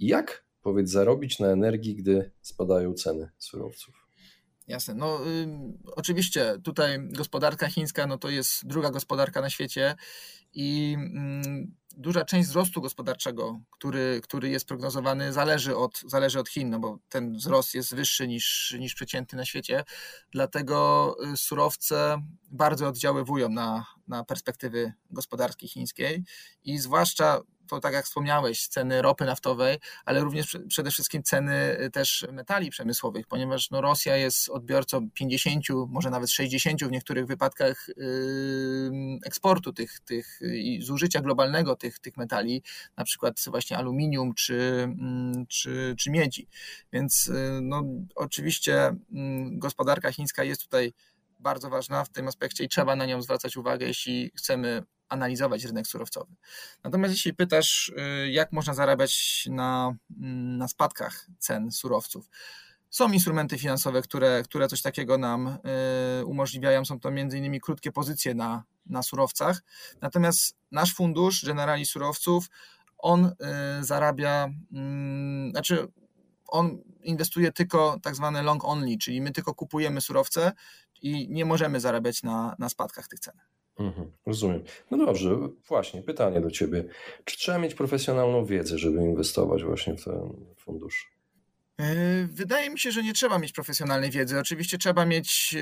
Jak, 0.00 0.44
powiedz, 0.62 0.90
zarobić 0.90 1.38
na 1.38 1.48
energii, 1.48 1.94
gdy 1.96 2.30
spadają 2.40 2.94
ceny 2.94 3.30
surowców? 3.38 4.04
Jasne. 4.68 4.94
No, 4.94 5.20
y, 5.26 5.48
oczywiście 5.96 6.54
tutaj 6.62 6.98
gospodarka 7.08 7.68
chińska 7.68 8.06
no 8.06 8.18
to 8.18 8.30
jest 8.30 8.66
druga 8.66 8.90
gospodarka 8.90 9.40
na 9.40 9.50
świecie 9.50 9.94
i 10.54 10.96
y, 11.46 11.83
duża 11.96 12.24
część 12.24 12.48
wzrostu 12.48 12.80
gospodarczego, 12.80 13.60
który, 13.70 14.20
który 14.22 14.48
jest 14.48 14.68
prognozowany, 14.68 15.32
zależy 15.32 15.76
od, 15.76 16.00
zależy 16.06 16.40
od 16.40 16.48
Chin, 16.48 16.70
no 16.70 16.78
bo 16.78 16.98
ten 17.08 17.32
wzrost 17.32 17.74
jest 17.74 17.94
wyższy 17.94 18.28
niż, 18.28 18.76
niż 18.78 18.94
przeciętny 18.94 19.36
na 19.36 19.44
świecie. 19.44 19.84
Dlatego 20.30 21.16
y, 21.32 21.36
surowce 21.36 22.22
bardzo 22.50 22.88
oddziaływują 22.88 23.48
na, 23.48 23.86
na 24.08 24.24
perspektywy 24.24 24.92
gospodarki 25.10 25.68
chińskiej 25.68 26.24
i 26.64 26.78
zwłaszcza 26.78 27.40
to 27.68 27.80
tak 27.80 27.94
jak 27.94 28.04
wspomniałeś, 28.04 28.68
ceny 28.68 29.02
ropy 29.02 29.24
naftowej, 29.24 29.78
ale 30.04 30.20
również 30.20 30.58
przede 30.68 30.90
wszystkim 30.90 31.22
ceny 31.22 31.80
y, 31.80 31.90
też 31.90 32.26
metali 32.32 32.70
przemysłowych, 32.70 33.26
ponieważ 33.26 33.70
no 33.70 33.80
Rosja 33.80 34.16
jest 34.16 34.48
odbiorcą 34.48 35.10
50, 35.10 35.64
może 35.88 36.10
nawet 36.10 36.30
60 36.30 36.84
w 36.84 36.90
niektórych 36.90 37.26
wypadkach 37.26 37.86
eksportu 39.24 39.72
tych, 39.72 40.00
tych 40.00 40.40
i 40.54 40.82
zużycia 40.82 41.20
globalnego 41.20 41.76
tych, 41.76 41.98
tych 41.98 42.16
metali, 42.16 42.62
na 42.96 43.04
przykład 43.04 43.40
właśnie 43.46 43.78
aluminium 43.78 44.34
czy, 44.34 44.80
mm, 44.82 45.46
czy, 45.46 45.94
czy 45.98 46.10
miedzi. 46.10 46.48
Więc 46.92 47.26
y, 47.26 47.58
no, 47.62 47.82
oczywiście 48.14 48.96
mm, 49.12 49.58
gospodarka 49.58 50.12
chińska 50.12 50.44
jest 50.44 50.62
tutaj 50.62 50.92
bardzo 51.38 51.70
ważna 51.70 52.04
w 52.04 52.08
tym 52.08 52.28
aspekcie 52.28 52.64
i 52.64 52.68
trzeba 52.68 52.96
na 52.96 53.06
nią 53.06 53.22
zwracać 53.22 53.56
uwagę, 53.56 53.86
jeśli 53.86 54.30
chcemy 54.36 54.82
analizować 55.14 55.64
rynek 55.64 55.86
surowcowy. 55.86 56.34
Natomiast 56.84 57.14
jeśli 57.14 57.34
pytasz, 57.34 57.92
y, 58.24 58.30
jak 58.30 58.52
można 58.52 58.74
zarabiać 58.74 59.44
na, 59.50 59.94
mm, 60.20 60.58
na 60.58 60.68
spadkach 60.68 61.26
cen 61.38 61.70
surowców, 61.72 62.28
są 62.90 63.12
instrumenty 63.12 63.58
finansowe, 63.58 64.02
które, 64.02 64.42
które 64.42 64.68
coś 64.68 64.82
takiego 64.82 65.18
nam 65.18 65.58
y, 66.20 66.24
umożliwiają. 66.24 66.84
Są 66.84 67.00
to 67.00 67.08
m.in. 67.08 67.60
krótkie 67.60 67.92
pozycje 67.92 68.34
na, 68.34 68.64
na 68.86 69.02
surowcach. 69.02 69.62
Natomiast 70.00 70.56
nasz 70.70 70.94
fundusz 70.94 71.44
Generali 71.44 71.86
Surowców, 71.86 72.50
on 72.98 73.24
y, 73.24 73.32
zarabia, 73.84 74.48
mm, 74.72 75.50
znaczy 75.50 75.88
on 76.46 76.78
inwestuje 77.02 77.52
tylko 77.52 77.98
tak 78.02 78.16
zwane 78.16 78.42
long 78.42 78.64
only, 78.64 78.98
czyli 78.98 79.20
my 79.20 79.30
tylko 79.30 79.54
kupujemy 79.54 80.00
surowce 80.00 80.52
i 81.02 81.28
nie 81.30 81.44
możemy 81.44 81.80
zarabiać 81.80 82.22
na, 82.22 82.56
na 82.58 82.68
spadkach 82.68 83.08
tych 83.08 83.20
cen. 83.20 83.34
Mhm, 83.78 84.10
rozumiem. 84.26 84.64
No 84.90 85.06
dobrze, 85.06 85.38
właśnie, 85.68 86.02
pytanie 86.02 86.40
do 86.40 86.50
Ciebie. 86.50 86.84
Czy 87.24 87.36
trzeba 87.36 87.58
mieć 87.58 87.74
profesjonalną 87.74 88.44
wiedzę, 88.44 88.78
żeby 88.78 89.02
inwestować 89.02 89.64
właśnie 89.64 89.96
w 89.96 90.04
ten 90.04 90.14
fundusz? 90.56 91.14
E, 91.80 92.26
wydaje 92.26 92.70
mi 92.70 92.78
się, 92.78 92.92
że 92.92 93.02
nie 93.02 93.12
trzeba 93.12 93.38
mieć 93.38 93.52
profesjonalnej 93.52 94.10
wiedzy. 94.10 94.38
Oczywiście 94.38 94.78
trzeba 94.78 95.06
mieć 95.06 95.56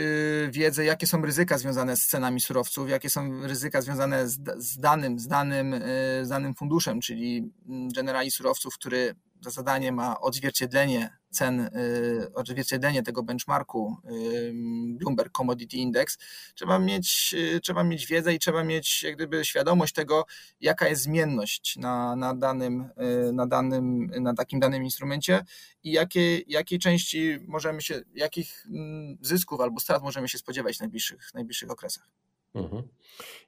e, 0.46 0.50
wiedzę, 0.50 0.84
jakie 0.84 1.06
są 1.06 1.22
ryzyka 1.22 1.58
związane 1.58 1.96
z 1.96 2.06
cenami 2.06 2.40
surowców, 2.40 2.90
jakie 2.90 3.10
są 3.10 3.46
ryzyka 3.46 3.82
związane 3.82 4.28
z, 4.28 4.38
z 4.56 4.78
danym, 4.78 5.18
z 5.18 5.26
danym, 5.26 5.74
e, 5.74 5.80
z 6.24 6.28
danym 6.28 6.54
funduszem, 6.54 7.00
czyli 7.00 7.52
mm, 7.68 7.88
generali 7.88 8.30
surowców, 8.30 8.74
który 8.74 9.14
za 9.40 9.50
zadanie 9.50 9.92
ma 9.92 10.20
odzwierciedlenie 10.20 11.21
cen, 11.32 11.60
y, 11.60 12.34
odzwierciedlenie 12.34 13.02
tego 13.02 13.22
benchmarku 13.22 13.96
y, 14.10 14.52
Bloomberg 14.98 15.32
Commodity 15.32 15.76
Index, 15.76 16.18
trzeba 16.54 16.78
mieć, 16.78 17.34
y, 17.54 17.60
trzeba 17.60 17.84
mieć 17.84 18.06
wiedzę 18.06 18.34
i 18.34 18.38
trzeba 18.38 18.64
mieć 18.64 19.02
jak 19.02 19.16
gdyby 19.16 19.44
świadomość 19.44 19.94
tego, 19.94 20.24
jaka 20.60 20.88
jest 20.88 21.02
zmienność 21.02 21.76
na, 21.76 22.16
na, 22.16 22.34
danym, 22.34 22.88
na, 23.32 23.46
danym, 23.46 24.10
na 24.20 24.34
takim 24.34 24.60
danym 24.60 24.84
instrumencie 24.84 25.44
i 25.84 25.92
jakie, 25.92 26.38
jakiej 26.38 26.78
części 26.78 27.38
możemy 27.48 27.82
się, 27.82 28.00
jakich 28.14 28.66
mm, 28.70 29.18
zysków 29.20 29.60
albo 29.60 29.80
strat 29.80 30.02
możemy 30.02 30.28
się 30.28 30.38
spodziewać 30.38 30.76
w 30.76 30.80
najbliższych, 30.80 31.34
najbliższych 31.34 31.70
okresach. 31.70 32.08
Mhm. 32.54 32.82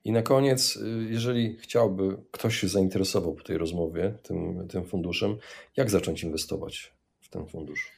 I 0.04 0.12
na 0.12 0.22
koniec, 0.22 0.78
jeżeli 1.08 1.56
chciałby 1.56 2.16
ktoś 2.30 2.56
się 2.56 2.68
zainteresował 2.68 3.34
po 3.34 3.42
tej 3.42 3.58
rozmowie 3.58 4.18
tym, 4.22 4.68
tym 4.68 4.84
funduszem, 4.84 5.36
jak 5.76 5.90
zacząć 5.90 6.22
inwestować 6.22 6.93
ten 7.34 7.46
fundusz? 7.46 7.92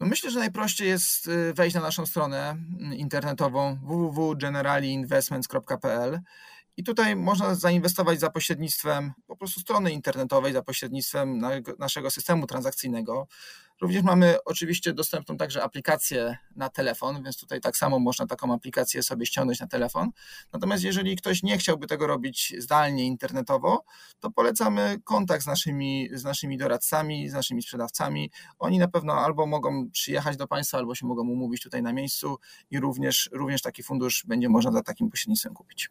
No 0.00 0.06
myślę, 0.06 0.30
że 0.30 0.38
najprościej 0.38 0.88
jest 0.88 1.28
y, 1.28 1.54
wejść 1.54 1.74
na 1.74 1.80
naszą 1.80 2.06
stronę 2.06 2.50
mm, 2.50 2.94
internetową 2.94 3.78
www.generaliinvestments.pl 3.82 6.20
I 6.80 6.84
tutaj 6.84 7.16
można 7.16 7.54
zainwestować 7.54 8.20
za 8.20 8.30
pośrednictwem 8.30 9.12
po 9.26 9.36
prostu 9.36 9.60
strony 9.60 9.92
internetowej, 9.92 10.52
za 10.52 10.62
pośrednictwem 10.62 11.40
naszego 11.78 12.10
systemu 12.10 12.46
transakcyjnego. 12.46 13.26
Również 13.80 14.02
mamy 14.02 14.36
oczywiście 14.44 14.92
dostępną 14.92 15.36
także 15.36 15.62
aplikację 15.62 16.38
na 16.56 16.68
telefon, 16.68 17.22
więc 17.22 17.36
tutaj 17.36 17.60
tak 17.60 17.76
samo 17.76 17.98
można 17.98 18.26
taką 18.26 18.54
aplikację 18.54 19.02
sobie 19.02 19.26
ściągnąć 19.26 19.60
na 19.60 19.66
telefon. 19.66 20.10
Natomiast 20.52 20.84
jeżeli 20.84 21.16
ktoś 21.16 21.42
nie 21.42 21.58
chciałby 21.58 21.86
tego 21.86 22.06
robić 22.06 22.54
zdalnie, 22.58 23.06
internetowo, 23.06 23.84
to 24.20 24.30
polecamy 24.30 25.00
kontakt 25.04 25.42
z 25.42 25.46
naszymi, 25.46 26.08
z 26.12 26.24
naszymi 26.24 26.58
doradcami, 26.58 27.28
z 27.28 27.32
naszymi 27.32 27.62
sprzedawcami. 27.62 28.30
Oni 28.58 28.78
na 28.78 28.88
pewno 28.88 29.12
albo 29.12 29.46
mogą 29.46 29.90
przyjechać 29.90 30.36
do 30.36 30.46
Państwa, 30.46 30.78
albo 30.78 30.94
się 30.94 31.06
mogą 31.06 31.22
umówić 31.22 31.62
tutaj 31.62 31.82
na 31.82 31.92
miejscu 31.92 32.38
i 32.70 32.80
również, 32.80 33.30
również 33.32 33.62
taki 33.62 33.82
fundusz 33.82 34.24
będzie 34.26 34.48
można 34.48 34.72
za 34.72 34.82
takim 34.82 35.10
pośrednictwem 35.10 35.54
kupić. 35.54 35.90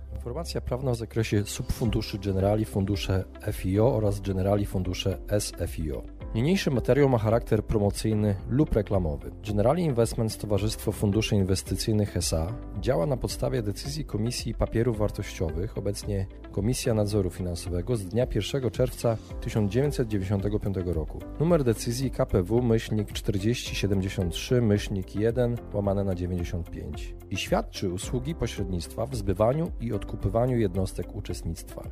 Informacja 0.21 0.61
prawna 0.61 0.91
w 0.91 0.95
zakresie 0.95 1.43
subfunduszy 1.45 2.19
Generali 2.19 2.65
Fundusze 2.65 3.23
FIO 3.51 3.95
oraz 3.95 4.19
Generali 4.19 4.65
Fundusze 4.65 5.17
SFIO. 5.39 6.20
Niniejszy 6.35 6.71
materiał 6.71 7.09
ma 7.09 7.17
charakter 7.17 7.63
promocyjny 7.63 8.35
lub 8.49 8.73
reklamowy. 8.73 9.31
Generali 9.47 9.83
Investments 9.83 10.37
Towarzystwo 10.37 10.91
Funduszy 10.91 11.35
Inwestycyjnych 11.35 12.17
SA 12.17 12.53
działa 12.79 13.05
na 13.05 13.17
podstawie 13.17 13.61
decyzji 13.61 14.05
Komisji 14.05 14.53
Papierów 14.53 14.97
Wartościowych, 14.97 15.77
obecnie 15.77 16.25
Komisja 16.51 16.93
Nadzoru 16.93 17.29
Finansowego 17.29 17.95
z 17.95 18.05
dnia 18.05 18.27
1 18.35 18.71
czerwca 18.71 19.17
1995 19.41 20.77
roku. 20.85 21.19
Numer 21.39 21.63
decyzji 21.63 22.11
KPW 22.11 22.61
myślnik 22.61 23.11
4073 23.11 24.61
myślnik 24.61 25.15
1 25.15 25.57
łamane 25.73 26.03
na 26.03 26.15
95 26.15 27.15
i 27.29 27.37
świadczy 27.37 27.89
usługi 27.89 28.35
pośrednictwa 28.35 29.05
w 29.05 29.15
zbywaniu 29.15 29.71
i 29.81 29.93
odkupywaniu 29.93 30.57
jednostek 30.57 31.15
uczestnictwa. 31.15 31.83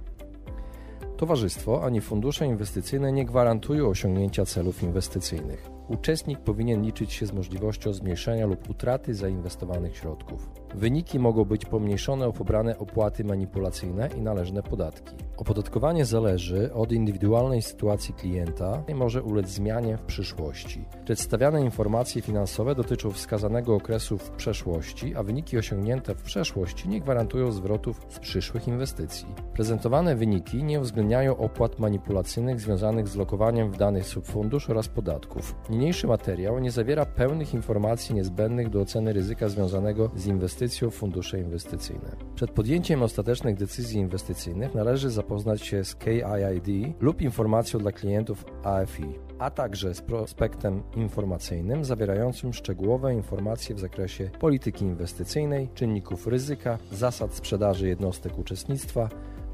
Towarzystwo 1.20 1.84
ani 1.84 2.02
fundusze 2.02 2.46
inwestycyjne 2.46 3.12
nie 3.12 3.26
gwarantują 3.26 3.88
osiągnięcia 3.88 4.46
celów 4.46 4.84
inwestycyjnych. 4.84 5.79
Uczestnik 5.90 6.40
powinien 6.40 6.82
liczyć 6.82 7.14
się 7.14 7.26
z 7.26 7.34
możliwością 7.34 7.94
zmniejszenia 7.94 8.46
lub 8.46 8.70
utraty 8.70 9.16
zainwestowanych 9.16 9.98
środków. 9.98 10.50
Wyniki 10.76 11.20
mogą 11.20 11.46
być 11.46 11.66
pomniejszone 11.66 12.28
o 12.28 12.34
pobrane 12.34 12.78
opłaty 12.78 13.24
manipulacyjne 13.24 14.10
i 14.18 14.22
należne 14.22 14.64
podatki. 14.64 15.16
Opodatkowanie 15.38 16.06
zależy 16.06 16.74
od 16.74 16.92
indywidualnej 16.92 17.62
sytuacji 17.62 18.14
klienta 18.14 18.84
i 18.88 18.96
może 18.96 19.24
ulec 19.24 19.48
zmianie 19.48 19.98
w 19.98 20.02
przyszłości. 20.02 20.86
Przedstawiane 21.06 21.62
informacje 21.62 22.22
finansowe 22.22 22.76
dotyczą 22.76 23.12
wskazanego 23.12 23.76
okresu 23.76 24.18
w 24.18 24.30
przeszłości, 24.30 25.16
a 25.16 25.24
wyniki 25.24 25.58
osiągnięte 25.58 26.16
w 26.16 26.22
przeszłości 26.22 26.90
nie 26.90 27.02
gwarantują 27.02 27.52
zwrotów 27.52 28.06
z 28.10 28.20
przyszłych 28.20 28.68
inwestycji. 28.68 29.28
Prezentowane 29.54 30.16
wyniki 30.16 30.64
nie 30.64 30.80
uwzględniają 30.80 31.38
opłat 31.38 31.80
manipulacyjnych 31.80 32.60
związanych 32.60 33.08
z 33.08 33.16
lokowaniem 33.16 33.72
w 33.72 33.78
danych 33.78 34.06
subfundusz 34.06 34.70
oraz 34.70 34.88
podatków. 34.88 35.56
Niniejszy 35.80 36.08
materiał 36.08 36.60
nie 36.60 36.72
zawiera 36.72 37.06
pełnych 37.06 37.54
informacji 37.54 38.16
niezbędnych 38.16 38.70
do 38.70 38.82
oceny 38.82 39.14
ryzyka 39.14 39.50
związanego 39.50 40.12
z 40.16 40.26
inwestycją 40.26 40.90
w 40.90 40.96
fundusze 40.96 41.40
inwestycyjne. 41.40 42.16
Przed 42.36 42.52
podjęciem 42.52 43.04
ostatecznych 43.04 43.56
decyzji 43.56 44.00
inwestycyjnych 44.00 44.76
należy 44.76 45.10
zapoznać 45.10 45.62
się 45.62 45.84
z 45.84 45.96
KIID 45.96 46.96
lub 47.00 47.22
informacją 47.22 47.80
dla 47.80 47.92
klientów 47.92 48.46
AFI, 48.64 49.20
a 49.40 49.52
także 49.52 49.94
z 49.94 50.02
prospektem 50.02 50.84
informacyjnym 50.96 51.86
zawierającym 51.86 52.54
szczegółowe 52.54 53.14
informacje 53.14 53.76
w 53.76 53.80
zakresie 53.80 54.30
polityki 54.40 54.86
inwestycyjnej, 54.86 55.70
czynników 55.74 56.28
ryzyka, 56.28 56.78
zasad 56.92 57.34
sprzedaży 57.34 57.88
jednostek 57.88 58.40
uczestnictwa, 58.40 59.10